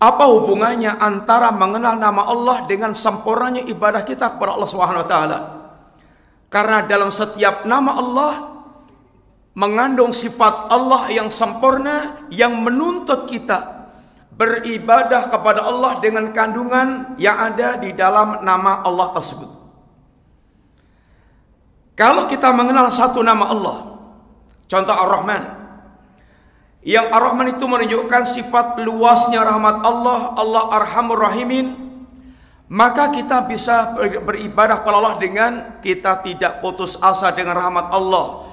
Apa 0.02 0.28
hubungannya 0.34 0.92
antara 0.98 1.54
mengenal 1.54 1.96
nama 1.96 2.26
Allah 2.26 2.66
dengan 2.66 2.90
sempurnanya 2.90 3.64
ibadah 3.70 4.02
kita 4.02 4.34
kepada 4.34 4.58
Allah 4.58 4.68
Subhanahu 4.68 5.02
wa 5.06 5.08
taala? 5.08 5.38
Karena 6.50 6.82
dalam 6.84 7.14
setiap 7.14 7.64
nama 7.64 7.96
Allah 7.96 8.32
mengandung 9.56 10.12
sifat 10.12 10.68
Allah 10.68 11.08
yang 11.08 11.32
sempurna 11.32 12.28
yang 12.28 12.60
menuntut 12.60 13.24
kita 13.24 13.88
beribadah 14.36 15.32
kepada 15.32 15.64
Allah 15.64 15.96
dengan 15.96 16.28
kandungan 16.36 17.16
yang 17.16 17.40
ada 17.40 17.80
di 17.80 17.96
dalam 17.96 18.44
nama 18.44 18.84
Allah 18.84 19.16
tersebut. 19.16 19.50
Kalau 21.96 22.28
kita 22.28 22.52
mengenal 22.52 22.92
satu 22.92 23.24
nama 23.24 23.48
Allah, 23.48 23.76
contoh 24.68 24.92
Ar-Rahman, 24.92 25.42
yang 26.84 27.08
Ar-Rahman 27.08 27.56
itu 27.56 27.64
menunjukkan 27.64 28.22
sifat 28.28 28.76
luasnya 28.84 29.40
rahmat 29.40 29.80
Allah, 29.80 30.36
Allah 30.36 30.64
Arhamur 30.76 31.16
Rahimin, 31.16 31.72
maka 32.68 33.08
kita 33.08 33.40
bisa 33.48 33.96
beribadah 34.20 34.84
kepada 34.84 34.96
Allah 35.00 35.16
dengan 35.16 35.52
kita 35.80 36.20
tidak 36.20 36.60
putus 36.60 37.00
asa 37.00 37.32
dengan 37.32 37.56
rahmat 37.56 37.88
Allah 37.88 38.45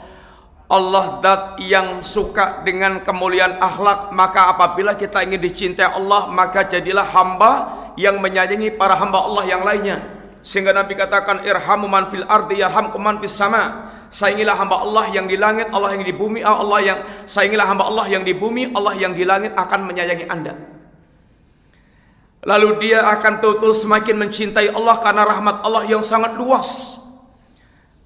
Allah 0.71 1.19
dat 1.19 1.41
yang 1.59 2.01
suka 2.01 2.63
dengan 2.63 3.03
kemuliaan 3.03 3.59
akhlak 3.59 4.15
maka 4.15 4.47
apabila 4.47 4.95
kita 4.95 5.21
ingin 5.21 5.43
dicintai 5.43 5.91
Allah 5.91 6.31
maka 6.31 6.63
jadilah 6.63 7.03
hamba 7.03 7.51
yang 7.99 8.17
menyayangi 8.23 8.73
para 8.73 8.95
hamba 8.95 9.21
Allah 9.21 9.43
yang 9.45 9.61
lainnya. 9.61 10.01
Sehingga 10.43 10.75
Nabi 10.75 10.95
katakan 10.95 11.43
irhamu 11.43 11.87
man 11.87 12.07
fil 12.09 12.25
ardi 12.25 12.63
yarhamkum 12.63 12.99
man 12.99 13.19
fis 13.19 13.35
sama. 13.35 13.91
Sayangilah 14.13 14.53
hamba 14.53 14.85
Allah 14.85 15.05
yang 15.09 15.25
di 15.25 15.33
langit 15.33 15.73
Allah 15.73 15.97
yang 15.97 16.05
di 16.05 16.13
bumi 16.13 16.45
Allah 16.45 16.79
yang 16.85 16.99
sayangilah 17.25 17.65
hamba 17.65 17.89
Allah 17.89 18.05
yang 18.13 18.21
di 18.21 18.33
bumi 18.37 18.69
Allah 18.77 18.93
yang 18.93 19.17
di 19.17 19.25
langit 19.25 19.57
akan 19.57 19.89
menyayangi 19.89 20.25
Anda. 20.29 20.53
Lalu 22.45 22.69
dia 22.77 23.07
akan 23.09 23.41
betul 23.41 23.73
semakin 23.73 24.19
mencintai 24.21 24.69
Allah 24.69 25.01
karena 25.01 25.25
rahmat 25.25 25.65
Allah 25.65 25.83
yang 25.89 26.05
sangat 26.05 26.37
luas 26.37 27.01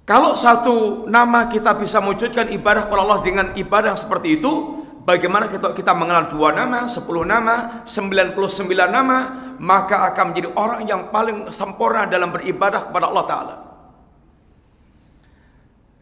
kalau 0.08 0.40
satu 0.40 1.04
nama 1.12 1.52
kita 1.52 1.76
bisa 1.76 2.00
mewujudkan 2.00 2.48
ibadah 2.56 2.88
kepada 2.88 3.02
Allah 3.04 3.20
dengan 3.28 3.52
ibadah 3.60 3.92
seperti 4.00 4.40
itu, 4.40 4.80
bagaimana 5.04 5.52
kita, 5.52 5.76
kita 5.76 5.92
mengenal 5.92 6.32
dua 6.32 6.56
nama, 6.56 6.88
sepuluh 6.88 7.28
nama, 7.28 7.84
sembilan 7.84 8.32
puluh 8.32 8.48
sembilan 8.48 8.88
nama, 8.88 9.18
maka 9.60 10.08
akan 10.08 10.32
menjadi 10.32 10.50
orang 10.56 10.82
yang 10.88 11.02
paling 11.12 11.52
sempurna 11.52 12.08
dalam 12.08 12.32
beribadah 12.32 12.88
kepada 12.88 13.06
Allah 13.12 13.26
Ta'ala. 13.28 13.56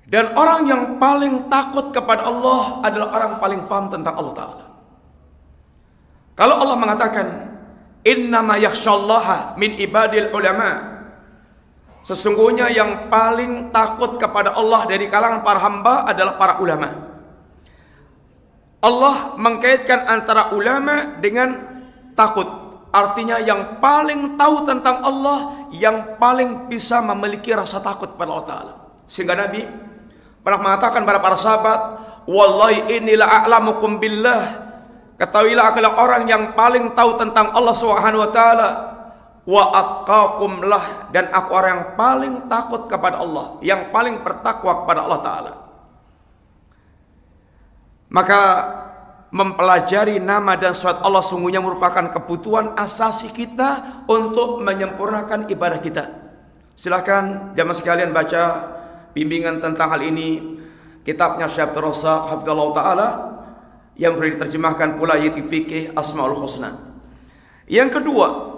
Dan 0.05 0.37
orang 0.37 0.69
yang 0.69 0.83
paling 1.01 1.49
takut 1.49 1.89
kepada 1.89 2.29
Allah 2.29 2.85
adalah 2.85 3.09
orang 3.09 3.31
paling 3.41 3.61
paham 3.65 3.89
tentang 3.89 4.13
Allah 4.21 4.33
Ta'ala. 4.37 4.65
Kalau 6.37 6.55
Allah 6.61 6.77
mengatakan, 6.77 7.27
Innama 8.05 8.61
yakhshallaha 8.61 9.57
min 9.57 9.81
ibadil 9.81 10.29
ulama' 10.29 10.94
Sesungguhnya 12.05 12.69
yang 12.69 13.09
paling 13.09 13.73
takut 13.73 14.21
kepada 14.21 14.53
Allah 14.53 14.85
dari 14.85 15.09
kalangan 15.09 15.41
para 15.41 15.57
hamba 15.57 16.05
adalah 16.05 16.37
para 16.37 16.61
ulama. 16.61 16.93
Allah 18.77 19.33
mengkaitkan 19.41 20.05
antara 20.05 20.53
ulama 20.53 21.17
dengan 21.17 21.65
takut. 22.13 22.45
Artinya 22.93 23.41
yang 23.41 23.81
paling 23.81 24.37
tahu 24.37 24.69
tentang 24.69 25.01
Allah, 25.01 25.65
yang 25.73 26.21
paling 26.21 26.69
bisa 26.69 27.01
memiliki 27.01 27.49
rasa 27.57 27.81
takut 27.81 28.13
pada 28.13 28.29
Allah 28.37 28.47
Ta'ala. 28.53 28.73
Sehingga 29.09 29.33
Nabi 29.33 29.65
pernah 30.45 30.61
mengatakan 30.61 31.01
pada 31.09 31.17
para 31.17 31.35
sahabat, 31.41 31.79
Wallahi 32.29 33.01
inilah 33.01 33.49
a'lamukum 33.49 33.97
billah. 33.97 34.43
Ketahuilah 35.17 35.73
adalah 35.73 35.97
orang 35.97 36.29
yang 36.29 36.53
paling 36.53 36.93
tahu 36.93 37.17
tentang 37.17 37.49
Allah 37.49 37.73
Subhanahu 37.73 38.29
wa 38.29 38.31
taala 38.33 38.94
wa 39.45 39.63
atqakum 39.77 40.65
lah 40.65 41.13
dan 41.13 41.29
aku 41.29 41.49
orang 41.53 41.71
yang 41.71 41.85
paling 41.93 42.33
takut 42.49 42.89
kepada 42.89 43.21
Allah, 43.21 43.61
yang 43.61 43.93
paling 43.93 44.25
bertakwa 44.25 44.83
kepada 44.83 44.99
Allah 45.05 45.21
taala. 45.21 45.53
Maka 48.09 48.41
mempelajari 49.29 50.17
nama 50.17 50.57
dan 50.57 50.73
sifat 50.73 51.05
Allah 51.05 51.21
sungguhnya 51.21 51.61
merupakan 51.61 52.09
kebutuhan 52.09 52.73
asasi 52.79 53.29
kita 53.33 54.01
untuk 54.09 54.65
menyempurnakan 54.65 55.51
ibadah 55.51 55.79
kita. 55.81 56.03
Silakan 56.75 57.53
jamaah 57.55 57.77
sekalian 57.77 58.11
baca 58.11 58.43
bimbingan 59.15 59.61
tentang 59.63 59.93
hal 59.93 60.01
ini 60.03 60.59
kitabnya 61.05 61.45
Syekh 61.51 61.75
Razak 61.75 62.33
Hafizallahu 62.33 62.71
taala 62.75 63.07
yang 63.95 64.17
boleh 64.17 64.35
diterjemahkan 64.35 64.99
pula 64.99 65.15
yaitu 65.21 65.45
fikih 65.45 65.93
Asmaul 65.95 66.35
Husna. 66.35 66.75
Yang 67.67 68.01
kedua, 68.01 68.54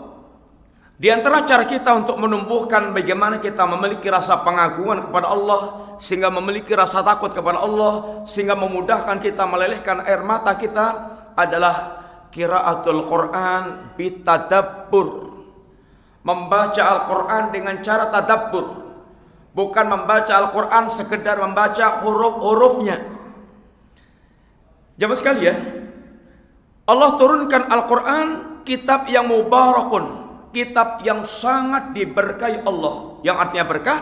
di 0.97 1.13
antara 1.13 1.45
cara 1.45 1.69
kita 1.69 1.93
untuk 1.93 2.17
menumbuhkan 2.17 2.89
bagaimana 2.89 3.37
kita 3.37 3.69
memiliki 3.69 4.09
rasa 4.09 4.41
pengagungan 4.41 5.05
kepada 5.05 5.29
Allah 5.29 5.93
sehingga 6.01 6.33
memiliki 6.33 6.73
rasa 6.73 7.05
takut 7.05 7.37
kepada 7.37 7.61
Allah 7.61 8.25
sehingga 8.25 8.57
memudahkan 8.57 9.21
kita 9.21 9.45
melelehkan 9.45 10.01
air 10.01 10.25
mata 10.25 10.57
kita 10.57 10.85
adalah 11.37 12.01
kiraatul 12.33 13.05
Quran 13.05 13.93
bitadabbur. 13.93 15.37
Membaca 16.25 16.81
Al-Quran 16.83 17.43
dengan 17.53 17.75
cara 17.85 18.09
tadabbur. 18.09 18.89
bukan 19.57 19.89
membaca 19.89 20.33
Al-Quran 20.37 20.85
sekedar 20.85 21.41
membaca 21.41 22.05
huruf-hurufnya. 22.05 23.01
Jamaah 25.01 25.17
sekalian, 25.17 25.57
Allah 26.85 27.17
turunkan 27.17 27.65
Al-Quran 27.65 28.27
kitab 28.61 29.09
yang 29.09 29.25
mubarakun, 29.25 30.26
kitab 30.51 31.03
yang 31.03 31.23
sangat 31.23 31.91
diberkahi 31.95 32.63
Allah. 32.63 33.19
Yang 33.23 33.37
artinya 33.37 33.65
berkah 33.65 33.99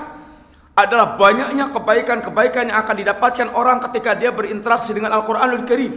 adalah 0.76 1.16
banyaknya 1.16 1.72
kebaikan-kebaikan 1.72 2.68
yang 2.70 2.78
akan 2.84 2.96
didapatkan 3.00 3.48
orang 3.56 3.80
ketika 3.90 4.12
dia 4.14 4.36
berinteraksi 4.36 4.92
dengan 4.92 5.16
Al-Quranul 5.16 5.64
Karim. 5.64 5.94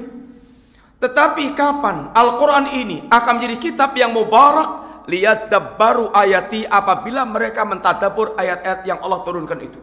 Tetapi 0.98 1.54
kapan 1.54 2.10
Al-Quran 2.14 2.74
ini 2.74 3.06
akan 3.06 3.32
menjadi 3.38 3.56
kitab 3.58 3.94
yang 3.94 4.10
mubarak 4.14 5.02
lihat 5.06 5.50
baru 5.78 6.10
ayati 6.10 6.66
apabila 6.66 7.22
mereka 7.22 7.62
mentadabur 7.62 8.34
ayat-ayat 8.38 8.80
yang 8.86 8.98
Allah 9.02 9.22
turunkan 9.22 9.58
itu. 9.62 9.78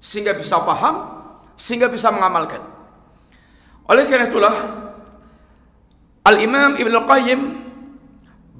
Sehingga 0.00 0.32
bisa 0.32 0.60
paham, 0.64 1.20
sehingga 1.60 1.92
bisa 1.92 2.08
mengamalkan. 2.08 2.60
Oleh 3.84 4.08
karena 4.08 4.32
itulah 4.32 4.54
Al-Imam 6.24 6.76
Ibn 6.76 6.94
Qayyim 7.04 7.40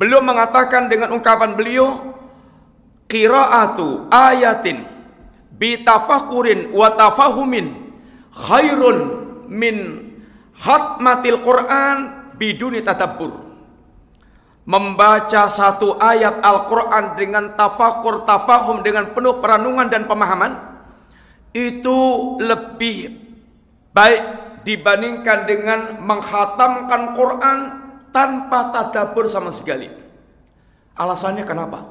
belum 0.01 0.25
mengatakan 0.25 0.89
dengan 0.89 1.13
ungkapan 1.13 1.61
beliau 1.61 2.17
qiraatu 3.05 4.09
ayatin 4.09 4.89
bitafakurin 5.61 6.73
wa 6.73 6.89
tafahumin 6.97 7.93
khairun 8.33 8.97
min 9.45 9.77
hatmatil 10.57 11.45
Quran 11.45 11.97
biduni 12.41 12.81
tadabbur. 12.81 13.53
Membaca 14.65 15.51
satu 15.51 15.99
ayat 15.99 16.41
Al-Quran 16.47 17.19
dengan 17.19 17.59
tafakur, 17.59 18.23
tafahum, 18.23 18.87
dengan 18.87 19.11
penuh 19.11 19.43
peranungan 19.43 19.91
dan 19.91 20.07
pemahaman, 20.07 20.53
itu 21.51 21.99
lebih 22.39 23.19
baik 23.91 24.23
dibandingkan 24.63 25.49
dengan 25.49 25.81
menghatamkan 25.99 27.19
Quran 27.19 27.59
tanpa 28.15 28.71
tadabur 28.71 29.27
sama 29.27 29.51
sekali. 29.51 29.91
Alasannya 30.95 31.49
kenapa? 31.49 31.87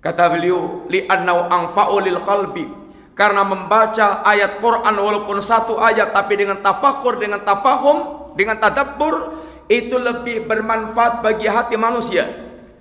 Kata 0.00 0.32
beliau, 0.32 0.88
li'annau 0.88 1.46
anfa'u 1.52 2.00
lil 2.00 2.18
qalbi. 2.24 2.66
Karena 3.12 3.44
membaca 3.44 4.24
ayat 4.24 4.56
Quran 4.64 4.96
walaupun 4.96 5.44
satu 5.44 5.76
ayat 5.76 6.16
tapi 6.16 6.40
dengan 6.40 6.64
tafakur, 6.64 7.20
dengan 7.20 7.44
tafahum, 7.44 8.32
dengan 8.32 8.56
tadabbur 8.56 9.36
itu 9.68 10.00
lebih 10.00 10.48
bermanfaat 10.48 11.20
bagi 11.20 11.44
hati 11.44 11.76
manusia. 11.76 12.24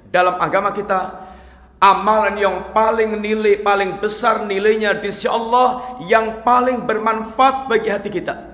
Dalam 0.08 0.40
agama 0.40 0.72
kita, 0.72 1.28
amalan 1.84 2.40
yang 2.40 2.58
paling 2.72 3.20
nilai 3.20 3.60
paling 3.60 4.00
besar 4.00 4.48
nilainya 4.48 4.96
di 4.98 5.12
sisi 5.12 5.28
Allah 5.28 6.00
yang 6.08 6.42
paling 6.42 6.88
bermanfaat 6.88 7.68
bagi 7.68 7.92
hati 7.92 8.10
kita. 8.10 8.49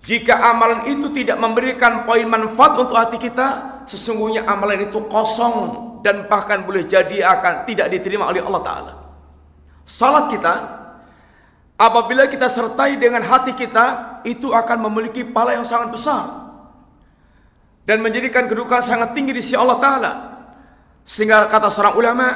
Jika 0.00 0.32
amalan 0.32 0.88
itu 0.88 1.12
tidak 1.12 1.36
memberikan 1.36 2.08
poin 2.08 2.24
manfaat 2.24 2.72
untuk 2.80 2.96
hati 2.96 3.20
kita, 3.20 3.84
sesungguhnya 3.84 4.48
amalan 4.48 4.88
itu 4.88 4.96
kosong 5.12 5.56
dan 6.00 6.24
bahkan 6.24 6.64
boleh 6.64 6.88
jadi 6.88 7.20
akan 7.20 7.68
tidak 7.68 7.92
diterima 7.92 8.24
oleh 8.32 8.40
Allah 8.40 8.62
Ta'ala. 8.64 8.92
Salat 9.84 10.32
kita, 10.32 10.54
apabila 11.76 12.24
kita 12.32 12.48
sertai 12.48 12.96
dengan 12.96 13.20
hati 13.20 13.52
kita, 13.52 14.20
itu 14.24 14.56
akan 14.56 14.88
memiliki 14.88 15.20
pala 15.20 15.52
yang 15.52 15.68
sangat 15.68 15.92
besar. 15.92 16.48
Dan 17.84 18.00
menjadikan 18.00 18.48
kedudukan 18.48 18.80
sangat 18.80 19.12
tinggi 19.12 19.36
di 19.36 19.44
sisi 19.44 19.56
Allah 19.58 19.76
Ta'ala. 19.76 20.12
Sehingga 21.04 21.44
kata 21.52 21.68
seorang 21.68 21.96
ulama, 22.00 22.28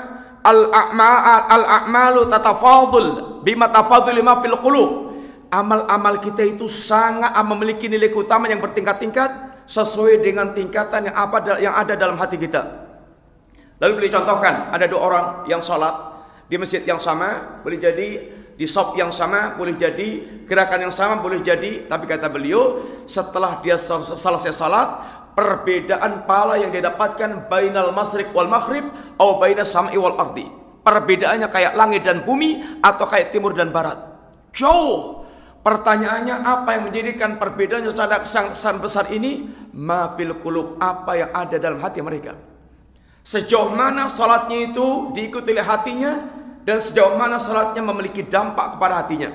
Al-a'malu 0.44 2.28
tatafadul 2.28 3.40
bima 3.40 3.72
tafadul 3.72 4.12
lima 4.12 4.44
fil 4.44 4.60
qulub 4.60 5.13
amal-amal 5.54 6.18
kita 6.18 6.42
itu 6.42 6.66
sangat 6.66 7.30
memiliki 7.46 7.86
nilai 7.86 8.10
keutamaan 8.10 8.58
yang 8.58 8.62
bertingkat-tingkat 8.62 9.62
sesuai 9.70 10.18
dengan 10.20 10.50
tingkatan 10.50 11.08
yang 11.08 11.16
apa 11.16 11.62
yang 11.62 11.74
ada 11.78 11.94
dalam 11.94 12.18
hati 12.18 12.34
kita. 12.34 12.84
Lalu 13.78 14.02
boleh 14.02 14.10
contohkan 14.10 14.74
ada 14.74 14.84
dua 14.90 15.00
orang 15.00 15.26
yang 15.46 15.62
sholat 15.62 16.14
di 16.50 16.58
masjid 16.60 16.82
yang 16.84 17.00
sama 17.00 17.60
boleh 17.64 17.80
jadi 17.80 18.08
di 18.54 18.66
shop 18.70 18.94
yang 18.94 19.10
sama 19.10 19.58
boleh 19.58 19.74
jadi 19.74 20.42
gerakan 20.46 20.86
yang 20.86 20.94
sama 20.94 21.18
boleh 21.18 21.42
jadi 21.42 21.88
tapi 21.90 22.06
kata 22.06 22.30
beliau 22.30 22.86
setelah 23.08 23.58
dia 23.64 23.74
selesai 23.80 24.54
salat 24.54 24.88
perbedaan 25.34 26.22
pala 26.28 26.54
yang 26.60 26.70
dia 26.70 26.86
dapatkan 26.86 27.50
bainal 27.50 27.90
masrik 27.90 28.30
wal 28.30 28.46
maghrib 28.46 28.86
atau 29.18 29.42
bainas 29.42 29.74
sam'i 29.74 29.98
wal 29.98 30.14
ardi 30.14 30.46
perbedaannya 30.86 31.48
kayak 31.50 31.74
langit 31.74 32.06
dan 32.06 32.22
bumi 32.22 32.78
atau 32.78 33.08
kayak 33.08 33.34
timur 33.34 33.56
dan 33.56 33.74
barat 33.74 33.98
jauh 34.54 35.23
Pertanyaannya 35.64 36.44
apa 36.44 36.76
yang 36.76 36.92
menjadikan 36.92 37.40
perbedaan 37.40 37.88
yang 37.88 37.96
sangat 37.96 38.78
besar 38.84 39.08
ini? 39.08 39.48
Mafil 39.72 40.36
kulub 40.44 40.76
apa 40.76 41.16
yang 41.16 41.32
ada 41.32 41.56
dalam 41.56 41.80
hati 41.80 42.04
mereka. 42.04 42.36
Sejauh 43.24 43.72
mana 43.72 44.12
salatnya 44.12 44.68
itu 44.68 45.16
diikuti 45.16 45.56
oleh 45.56 45.64
hatinya 45.64 46.20
dan 46.68 46.76
sejauh 46.76 47.16
mana 47.16 47.40
salatnya 47.40 47.80
memiliki 47.80 48.20
dampak 48.20 48.76
kepada 48.76 49.00
hatinya. 49.00 49.32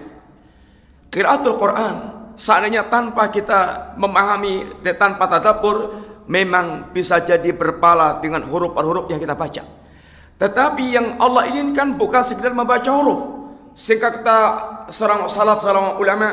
Qiraatul 1.10 1.58
Quran 1.58 1.96
seandainya 2.38 2.86
tanpa 2.86 3.34
kita 3.34 3.92
memahami 3.98 4.86
tanpa 5.02 5.26
tadabbur 5.26 5.98
memang 6.30 6.94
bisa 6.94 7.26
jadi 7.26 7.50
berpala 7.50 8.22
dengan 8.22 8.46
huruf-huruf 8.46 9.10
yang 9.10 9.18
kita 9.18 9.34
baca. 9.34 9.66
Tetapi 10.38 10.84
yang 10.94 11.18
Allah 11.18 11.50
inginkan 11.50 11.98
bukan 11.98 12.22
sekedar 12.22 12.54
membaca 12.54 12.88
huruf, 12.94 13.39
sehingga 13.78 14.14
kata 14.14 14.40
seorang 14.90 15.30
salaf 15.32 15.64
seorang 15.64 15.98
ulama 16.02 16.28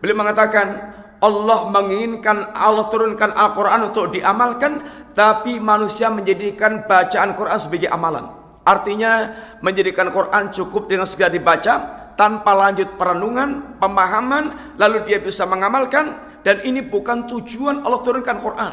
beliau 0.00 0.16
mengatakan 0.18 0.96
Allah 1.20 1.72
menginginkan 1.72 2.52
Allah 2.52 2.86
turunkan 2.92 3.32
Al-Quran 3.32 3.88
untuk 3.88 4.12
diamalkan 4.12 4.84
tapi 5.16 5.56
manusia 5.56 6.12
menjadikan 6.12 6.84
bacaan 6.84 7.32
Quran 7.32 7.56
sebagai 7.56 7.88
amalan. 7.88 8.28
Artinya 8.66 9.32
menjadikan 9.64 10.12
Quran 10.12 10.52
cukup 10.52 10.90
dengan 10.90 11.08
segera 11.08 11.32
dibaca 11.32 11.74
tanpa 12.18 12.52
lanjut 12.52 12.98
perenungan, 13.00 13.78
pemahaman 13.80 14.76
lalu 14.76 15.08
dia 15.08 15.22
bisa 15.22 15.48
mengamalkan 15.48 16.18
dan 16.44 16.60
ini 16.66 16.84
bukan 16.84 17.24
tujuan 17.30 17.86
Allah 17.86 18.00
turunkan 18.04 18.36
Quran. 18.42 18.72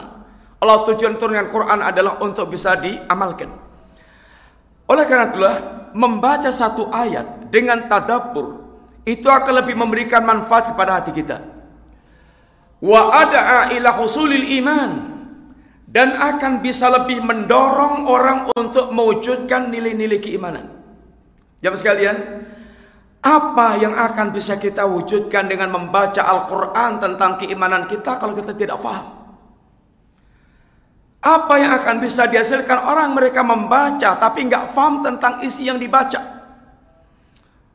Allah 0.64 0.78
tujuan 0.88 1.16
turunkan 1.20 1.48
Quran 1.52 1.80
adalah 1.80 2.20
untuk 2.20 2.52
bisa 2.52 2.76
diamalkan. 2.80 3.52
Oleh 4.88 5.06
karena 5.08 5.32
itulah 5.32 5.56
membaca 5.94 6.50
satu 6.50 6.90
ayat 6.90 7.50
dengan 7.50 7.88
tadabbur 7.88 8.62
itu 9.06 9.30
akan 9.30 9.64
lebih 9.64 9.76
memberikan 9.78 10.26
manfaat 10.26 10.74
kepada 10.74 11.00
hati 11.00 11.12
kita. 11.16 11.40
Wa 12.84 13.24
ada'a 13.24 13.72
ila 13.80 13.96
husulil 13.96 14.44
iman 14.60 14.92
dan 15.88 16.20
akan 16.20 16.60
bisa 16.60 16.92
lebih 16.92 17.24
mendorong 17.24 18.10
orang 18.10 18.52
untuk 18.58 18.92
mewujudkan 18.92 19.72
nilai-nilai 19.72 20.20
keimanan. 20.20 20.68
Jamaah 21.64 21.80
sekalian, 21.80 22.18
apa 23.24 23.80
yang 23.80 23.96
akan 23.96 24.36
bisa 24.36 24.60
kita 24.60 24.84
wujudkan 24.84 25.48
dengan 25.48 25.72
membaca 25.72 26.28
Al-Quran 26.28 27.00
tentang 27.00 27.40
keimanan 27.40 27.88
kita 27.88 28.20
kalau 28.20 28.36
kita 28.36 28.52
tidak 28.52 28.84
faham? 28.84 29.23
Apa 31.24 31.56
yang 31.56 31.72
akan 31.80 32.04
bisa 32.04 32.28
dihasilkan 32.28 32.84
orang 32.84 33.16
mereka 33.16 33.48
membaca 33.48 34.20
tapi 34.20 34.44
nggak 34.44 34.76
paham 34.76 35.00
tentang 35.00 35.40
isi 35.40 35.72
yang 35.72 35.80
dibaca? 35.80 36.20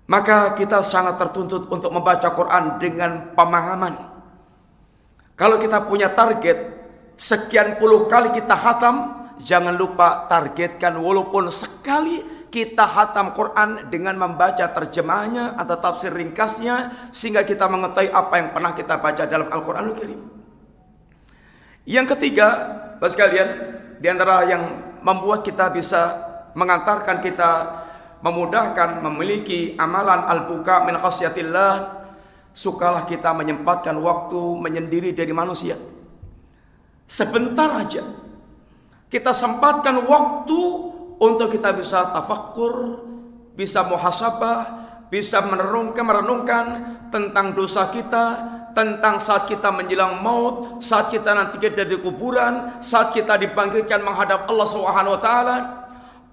Maka 0.04 0.52
kita 0.52 0.84
sangat 0.84 1.16
tertuntut 1.16 1.64
untuk 1.72 1.88
membaca 1.88 2.28
Quran 2.28 2.76
dengan 2.76 3.32
pemahaman. 3.32 4.20
Kalau 5.32 5.56
kita 5.56 5.80
punya 5.88 6.12
target 6.12 6.76
sekian 7.16 7.80
puluh 7.80 8.04
kali 8.04 8.36
kita 8.36 8.52
hatam, 8.52 9.16
jangan 9.40 9.72
lupa 9.72 10.28
targetkan 10.28 11.00
walaupun 11.00 11.48
sekali 11.48 12.20
kita 12.52 12.84
hatam 12.84 13.32
Quran 13.32 13.88
dengan 13.88 14.16
membaca 14.16 14.68
terjemahnya 14.68 15.56
atau 15.56 15.76
tafsir 15.80 16.12
ringkasnya 16.12 17.08
sehingga 17.12 17.48
kita 17.48 17.64
mengetahui 17.64 18.12
apa 18.12 18.34
yang 18.40 18.48
pernah 18.52 18.72
kita 18.76 19.00
baca 19.00 19.24
dalam 19.24 19.48
Al-Qur'anul 19.48 19.96
Karim. 19.96 20.37
Yang 21.88 22.20
ketiga, 22.20 22.48
Bapak 23.00 23.16
sekalian, 23.16 23.48
di 23.96 24.06
antara 24.12 24.44
yang 24.44 24.92
membuat 25.00 25.40
kita 25.40 25.72
bisa 25.72 26.20
mengantarkan 26.52 27.24
kita 27.24 27.50
memudahkan 28.20 29.00
memiliki 29.00 29.72
amalan 29.80 30.26
al-buka 30.28 30.84
min 30.84 31.00
khasyatillah, 31.00 31.96
sukalah 32.52 33.08
kita 33.08 33.32
menyempatkan 33.32 33.96
waktu 34.04 34.36
menyendiri 34.60 35.16
dari 35.16 35.32
manusia. 35.32 35.80
Sebentar 37.08 37.72
aja 37.72 38.04
kita 39.08 39.32
sempatkan 39.32 40.04
waktu 40.04 40.60
untuk 41.16 41.48
kita 41.48 41.72
bisa 41.72 42.12
tafakkur, 42.12 43.00
bisa 43.56 43.80
muhasabah, 43.88 44.87
bisa 45.08 45.40
merenungkan 45.40 46.04
merenungkan 46.04 46.64
tentang 47.08 47.56
dosa 47.56 47.88
kita, 47.88 48.24
tentang 48.76 49.18
saat 49.18 49.48
kita 49.48 49.72
menjelang 49.72 50.20
maut, 50.20 50.78
saat 50.84 51.08
kita 51.08 51.32
nanti 51.32 51.56
kita 51.56 51.88
di 51.88 51.96
kuburan, 51.98 52.78
saat 52.84 53.16
kita 53.16 53.40
dibangkitkan 53.40 54.04
menghadap 54.04 54.46
Allah 54.46 54.68
Subhanahu 54.68 55.16
wa 55.16 55.22
taala. 55.22 55.56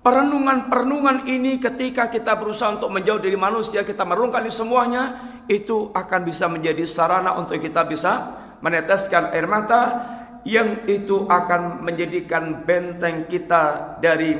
perenungan-perenungan 0.05 1.25
ini 1.25 1.57
ketika 1.57 2.13
kita 2.13 2.37
berusaha 2.37 2.77
untuk 2.77 2.93
menjauh 2.93 3.17
dari 3.17 3.33
manusia, 3.33 3.81
kita 3.81 4.05
merenungkan 4.05 4.45
ini 4.45 4.53
semuanya, 4.53 5.03
itu 5.49 5.89
akan 5.97 6.21
bisa 6.21 6.45
menjadi 6.45 6.85
sarana 6.85 7.33
untuk 7.33 7.57
kita 7.57 7.81
bisa 7.89 8.37
meneteskan 8.61 9.33
air 9.33 9.49
mata 9.49 10.05
yang 10.45 10.85
itu 10.85 11.25
akan 11.25 11.81
menjadikan 11.81 12.61
benteng 12.61 13.25
kita 13.25 13.97
dari 13.97 14.37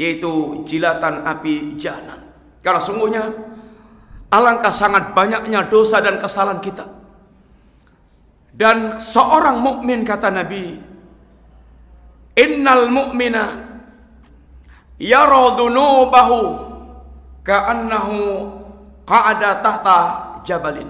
yaitu 0.00 0.64
jilatan 0.64 1.28
api 1.28 1.76
jahanam. 1.76 2.24
Karena 2.64 2.80
sungguhnya 2.80 3.51
alangkah 4.32 4.72
sangat 4.72 5.12
banyaknya 5.12 5.68
dosa 5.68 6.00
dan 6.00 6.16
kesalahan 6.16 6.64
kita. 6.64 6.88
Dan 8.52 8.96
seorang 8.96 9.60
mukmin 9.60 10.08
kata 10.08 10.32
Nabi, 10.32 10.80
"Innal 12.36 12.88
mu'mina 12.88 13.44
yara 14.96 15.56
dhunubahu 15.56 16.40
ka'annahu 17.44 18.18
qa'ada 19.04 19.60
tahta 19.60 19.98
jabalin. 20.46 20.88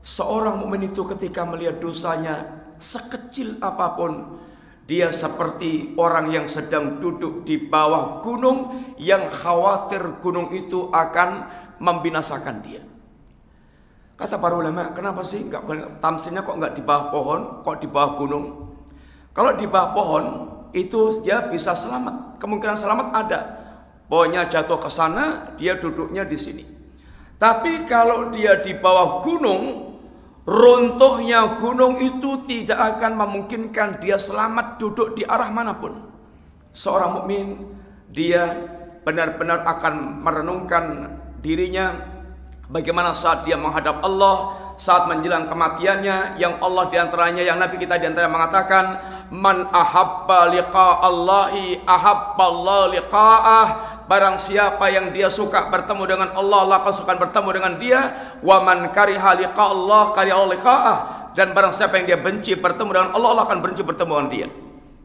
Seorang 0.00 0.64
mukmin 0.64 0.90
itu 0.90 1.04
ketika 1.06 1.44
melihat 1.44 1.78
dosanya 1.78 2.64
sekecil 2.80 3.60
apa 3.60 3.94
pun 3.94 4.40
dia 4.88 5.12
seperti 5.14 5.94
orang 5.94 6.34
yang 6.34 6.50
sedang 6.50 6.98
duduk 6.98 7.46
di 7.46 7.60
bawah 7.62 8.24
gunung 8.26 8.90
yang 8.98 9.30
khawatir 9.30 10.18
gunung 10.18 10.50
itu 10.50 10.90
akan 10.90 11.46
membinasakan 11.80 12.60
dia. 12.62 12.84
Kata 14.20 14.36
para 14.36 14.52
ulama, 14.52 14.92
kenapa 14.92 15.24
sih 15.24 15.48
nggak 15.48 15.96
tamsinnya 16.04 16.44
kok 16.44 16.60
nggak 16.60 16.76
di 16.76 16.84
bawah 16.84 17.08
pohon, 17.08 17.40
kok 17.64 17.80
di 17.80 17.88
bawah 17.88 18.20
gunung? 18.20 18.46
Kalau 19.32 19.56
di 19.56 19.64
bawah 19.64 19.90
pohon 19.96 20.24
itu 20.76 21.24
dia 21.24 21.48
bisa 21.48 21.72
selamat. 21.72 22.36
Kemungkinan 22.36 22.76
selamat 22.76 23.08
ada. 23.16 23.40
Pohonnya 24.12 24.44
jatuh 24.44 24.76
ke 24.76 24.90
sana, 24.92 25.56
dia 25.56 25.80
duduknya 25.80 26.28
di 26.28 26.36
sini. 26.36 26.64
Tapi 27.40 27.88
kalau 27.88 28.28
dia 28.28 28.60
di 28.60 28.76
bawah 28.76 29.24
gunung, 29.24 29.96
runtuhnya 30.44 31.56
gunung 31.56 31.96
itu 31.96 32.44
tidak 32.44 32.76
akan 32.76 33.16
memungkinkan 33.16 34.04
dia 34.04 34.20
selamat 34.20 34.76
duduk 34.76 35.16
di 35.16 35.24
arah 35.24 35.48
mana 35.48 35.78
pun. 35.78 35.96
Seorang 36.76 37.22
mukmin 37.22 37.70
dia 38.12 38.52
benar-benar 39.06 39.64
akan 39.64 40.20
merenungkan 40.20 40.84
dirinya 41.40 41.96
bagaimana 42.68 43.16
saat 43.16 43.48
dia 43.48 43.56
menghadap 43.56 44.04
Allah 44.04 44.60
saat 44.80 45.04
menjelang 45.12 45.44
kematiannya 45.44 46.40
yang 46.40 46.56
Allah 46.64 46.88
di 46.88 46.96
antaranya 46.96 47.44
yang 47.44 47.60
Nabi 47.60 47.76
kita 47.76 48.00
di 48.00 48.08
antaranya 48.08 48.32
mengatakan 48.32 48.84
man 49.28 49.68
ahabba 49.68 50.48
liqa 50.48 51.04
Allahi 51.04 51.84
ahabba 51.84 52.44
Allah 52.48 52.82
liqa'ah. 52.96 53.68
Barang 54.08 54.40
siapa 54.40 54.90
yang 54.90 55.12
dia 55.12 55.28
suka 55.28 55.68
bertemu 55.68 56.02
dengan 56.08 56.28
Allah 56.32 56.64
Allah 56.64 56.76
akan 56.80 56.94
suka 56.96 57.12
bertemu 57.14 57.48
dengan 57.52 57.72
dia. 57.76 58.00
Wa 58.40 58.64
man 58.64 58.88
kariha 58.88 59.36
liqa 59.36 59.64
Allah 59.68 60.16
kariha 60.16 60.34
Allah 60.34 60.56
liqa'ah. 60.56 60.98
Dan 61.36 61.52
barang 61.52 61.76
siapa 61.76 62.00
yang 62.00 62.16
dia 62.16 62.18
benci 62.18 62.56
bertemu 62.56 62.90
dengan 62.90 63.10
Allah 63.12 63.28
Allah 63.36 63.44
akan 63.46 63.60
benci 63.60 63.84
bertemu 63.84 64.12
dengan 64.16 64.30
dia. 64.32 64.48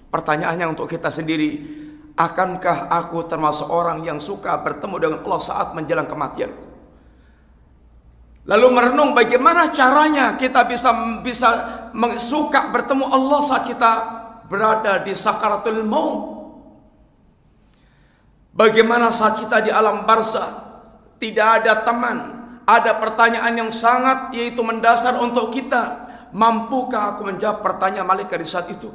Pertanyaannya 0.09 0.71
untuk 0.71 0.87
kita 0.87 1.11
sendiri 1.11 1.83
akankah 2.15 2.87
aku 2.91 3.27
termasuk 3.27 3.67
orang 3.67 4.03
yang 4.07 4.19
suka 4.23 4.55
bertemu 4.63 4.95
dengan 4.99 5.19
Allah 5.27 5.41
saat 5.43 5.67
menjelang 5.75 6.07
kematian 6.07 6.51
Lalu 8.45 8.67
merenung 8.77 9.17
bagaimana 9.17 9.73
caranya 9.73 10.37
kita 10.37 10.69
bisa 10.69 10.93
bisa 11.25 11.49
suka 12.21 12.69
bertemu 12.69 13.09
Allah 13.09 13.41
saat 13.41 13.65
kita 13.65 13.91
berada 14.45 15.01
di 15.01 15.17
sakaratul 15.17 15.81
maut. 15.81 16.17
Bagaimana 18.53 19.09
saat 19.09 19.41
kita 19.41 19.65
di 19.65 19.73
alam 19.73 20.05
barzah 20.05 20.61
tidak 21.17 21.65
ada 21.65 21.81
teman, 21.81 22.17
ada 22.69 22.93
pertanyaan 23.01 23.65
yang 23.65 23.71
sangat 23.73 24.31
yaitu 24.37 24.61
mendasar 24.61 25.17
untuk 25.17 25.49
kita. 25.49 26.05
Mampukah 26.29 27.17
aku 27.17 27.31
menjawab 27.31 27.65
pertanyaan 27.65 28.05
malaikat 28.05 28.37
di 28.43 28.47
saat 28.47 28.69
itu? 28.69 28.93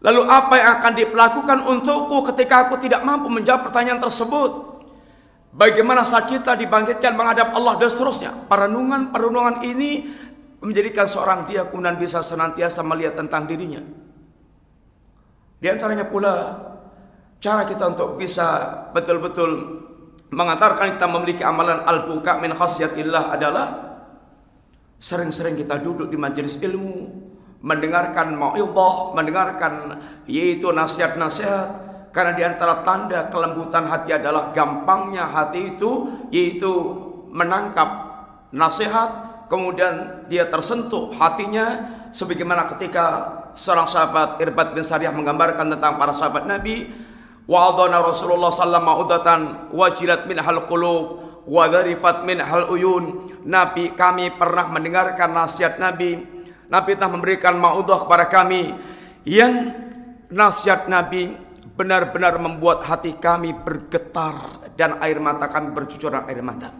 Lalu 0.00 0.22
apa 0.24 0.54
yang 0.56 0.68
akan 0.80 0.92
dilakukan 0.96 1.58
untukku 1.68 2.24
ketika 2.32 2.68
aku 2.68 2.80
tidak 2.80 3.04
mampu 3.04 3.28
menjawab 3.28 3.68
pertanyaan 3.68 4.00
tersebut? 4.00 4.80
Bagaimana 5.52 6.08
saat 6.08 6.32
kita 6.32 6.56
dibangkitkan 6.56 7.12
menghadap 7.12 7.52
Allah 7.52 7.76
dan 7.76 7.90
seterusnya. 7.92 8.32
Perenungan-perenungan 8.48 9.66
ini 9.66 10.08
menjadikan 10.64 11.04
seorang 11.04 11.44
dia 11.44 11.68
kemudian 11.68 12.00
bisa 12.00 12.24
senantiasa 12.24 12.80
melihat 12.80 13.20
tentang 13.20 13.44
dirinya. 13.44 13.84
Di 15.60 15.68
antaranya 15.68 16.08
pula 16.08 16.56
cara 17.36 17.68
kita 17.68 17.92
untuk 17.92 18.16
bisa 18.16 18.72
betul-betul 18.96 19.84
mengantarkan 20.32 20.96
kita 20.96 21.06
memiliki 21.10 21.42
amalan 21.44 21.84
al-buka 21.84 22.40
min 22.40 22.56
khasyatillah 22.56 23.34
adalah 23.34 23.66
sering-sering 24.96 25.58
kita 25.60 25.76
duduk 25.80 26.08
di 26.08 26.16
majelis 26.16 26.56
ilmu, 26.56 27.19
mendengarkan 27.60 28.32
mau'idhah, 28.36 29.12
mendengarkan 29.12 30.00
yaitu 30.24 30.72
nasihat-nasihat, 30.72 31.68
karena 32.10 32.32
di 32.34 32.42
antara 32.42 32.82
tanda 32.82 33.28
kelembutan 33.30 33.86
hati 33.86 34.16
adalah 34.16 34.50
gampangnya 34.50 35.30
hati 35.30 35.76
itu 35.76 36.10
yaitu 36.34 36.72
menangkap 37.30 37.86
nasihat 38.50 39.46
kemudian 39.46 40.26
dia 40.26 40.48
tersentuh 40.50 41.14
hatinya. 41.14 41.98
Sebagaimana 42.10 42.66
ketika 42.74 43.04
seorang 43.54 43.86
sahabat 43.86 44.42
Irbad 44.42 44.74
bin 44.74 44.82
Sariyah 44.82 45.14
menggambarkan 45.14 45.78
tentang 45.78 45.94
para 45.94 46.10
sahabat 46.10 46.42
Nabi 46.42 46.90
wa'adana 47.46 48.02
Rasulullah 48.02 48.50
sallallahu 48.50 48.86
ma'udatan 48.90 49.40
wajilat 49.70 50.26
min 50.26 50.42
hal 50.42 50.66
qulub 50.66 51.22
wa 51.46 51.70
min 52.26 52.42
hal 52.42 52.66
uyun. 52.66 53.30
Nabi 53.46 53.94
kami 53.94 54.34
pernah 54.34 54.66
mendengarkan 54.74 55.30
nasihat 55.30 55.78
Nabi 55.78 56.18
Nabi 56.70 56.94
telah 56.94 57.10
memberikan 57.10 57.58
ma'udah 57.58 58.06
kepada 58.06 58.30
kami 58.30 58.70
yang 59.26 59.74
nasihat 60.30 60.86
Nabi 60.86 61.34
benar-benar 61.74 62.38
membuat 62.38 62.86
hati 62.86 63.18
kami 63.18 63.50
bergetar 63.52 64.70
dan 64.78 65.02
air 65.02 65.18
mata 65.18 65.50
kami 65.50 65.74
bercucuran 65.74 66.24
air 66.30 66.40
mata. 66.40 66.70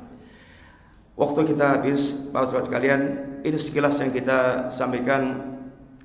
Waktu 1.19 1.53
kita 1.53 1.77
habis, 1.77 2.33
Bapak 2.33 2.55
Bapak 2.55 2.65
sekalian, 2.73 3.01
ini 3.45 3.59
sekilas 3.61 4.01
yang 4.01 4.09
kita 4.09 4.71
sampaikan 4.73 5.53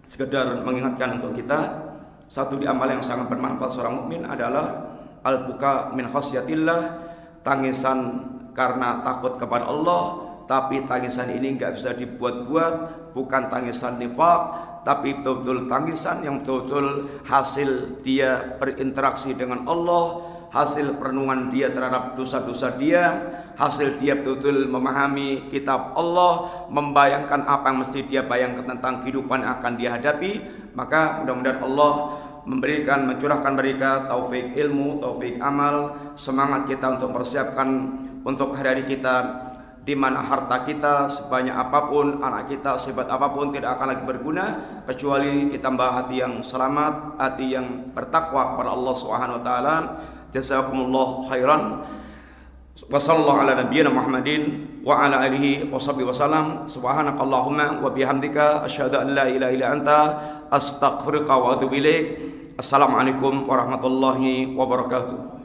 sekedar 0.03 0.59
mengingatkan 0.65 1.21
untuk 1.21 1.37
kita. 1.37 1.87
Satu 2.27 2.57
di 2.59 2.65
amal 2.65 2.89
yang 2.89 3.05
sangat 3.05 3.31
bermanfaat 3.31 3.71
seorang 3.71 4.01
mukmin 4.01 4.25
adalah 4.25 4.91
al-buka 5.23 5.93
min 5.95 6.09
khasyatillah, 6.09 6.81
tangisan 7.45 8.27
karena 8.57 9.05
takut 9.05 9.37
kepada 9.37 9.69
Allah, 9.69 10.24
tapi 10.45 10.85
tangisan 10.85 11.33
ini 11.33 11.57
nggak 11.57 11.77
bisa 11.77 11.93
dibuat-buat, 11.97 12.73
bukan 13.17 13.49
tangisan 13.49 13.97
nifak, 13.97 14.39
tapi 14.85 15.17
betul-betul 15.17 15.65
tangisan 15.65 16.21
yang 16.21 16.45
betul-betul 16.45 17.09
hasil 17.25 18.01
dia 18.05 18.57
berinteraksi 18.61 19.33
dengan 19.33 19.65
Allah, 19.65 20.21
hasil 20.53 21.01
perenungan 21.01 21.49
dia 21.49 21.73
terhadap 21.73 22.13
dosa-dosa 22.13 22.77
dia, 22.77 23.03
hasil 23.57 23.97
dia 23.97 24.13
betul-betul 24.13 24.69
memahami 24.69 25.49
kitab 25.49 25.97
Allah, 25.97 26.65
membayangkan 26.69 27.49
apa 27.49 27.65
yang 27.73 27.77
mesti 27.81 27.99
dia 28.05 28.21
bayangkan 28.21 28.77
tentang 28.77 29.01
kehidupan 29.01 29.41
yang 29.41 29.51
akan 29.57 29.73
dia 29.75 29.89
hadapi, 29.97 30.31
maka 30.77 31.25
mudah-mudahan 31.25 31.59
Allah 31.65 31.91
memberikan 32.45 33.09
mencurahkan 33.09 33.57
mereka 33.57 34.05
taufik 34.05 34.53
ilmu, 34.53 35.01
taufik 35.01 35.41
amal, 35.41 35.97
semangat 36.13 36.69
kita 36.69 36.93
untuk 36.93 37.09
mempersiapkan 37.09 37.69
untuk 38.21 38.53
hari-hari 38.53 38.85
kita 38.85 39.45
di 39.85 39.93
mana 39.93 40.25
harta 40.25 40.65
kita 40.65 41.05
sebanyak 41.05 41.53
apa 41.53 41.85
pun, 41.85 42.17
anak 42.25 42.49
kita 42.49 42.81
sebat 42.81 43.05
apa 43.05 43.29
pun 43.29 43.53
tidak 43.53 43.77
akan 43.77 43.93
lagi 43.93 44.03
berguna 44.03 44.45
kecuali 44.89 45.53
kita 45.53 45.69
mbah 45.69 46.01
hati 46.01 46.25
yang 46.25 46.41
selamat, 46.41 47.21
hati 47.21 47.53
yang 47.53 47.93
bertakwa 47.93 48.57
kepada 48.57 48.73
Allah 48.73 48.93
Subhanahu 48.97 49.37
wa 49.37 49.43
taala. 49.45 49.75
Jazakumullah 50.33 51.07
khairan. 51.29 51.63
Wa 52.89 52.97
sallallahu 52.97 53.45
ala 53.45 53.61
nabiyyina 53.61 53.93
Muhammadin 53.93 54.41
wa 54.81 55.05
ala 55.05 55.21
alihi 55.21 55.69
wa 55.69 55.77
sahbihi 55.77 56.09
wasallam. 56.09 56.65
Subhanakallahumma 56.65 57.79
wa 57.79 57.87
bihamdika 57.93 58.65
asyhadu 58.65 59.05
an 59.05 59.13
la 59.13 59.29
ilaha 59.29 59.53
illa 59.53 59.67
anta 59.69 59.99
astaghfiruka 60.49 61.29
wa 61.29 61.61
atubu 61.61 61.77
ilaik. 61.77 62.05
Assalamualaikum 62.57 63.45
warahmatullahi 63.45 64.49
wabarakatuh. 64.57 65.44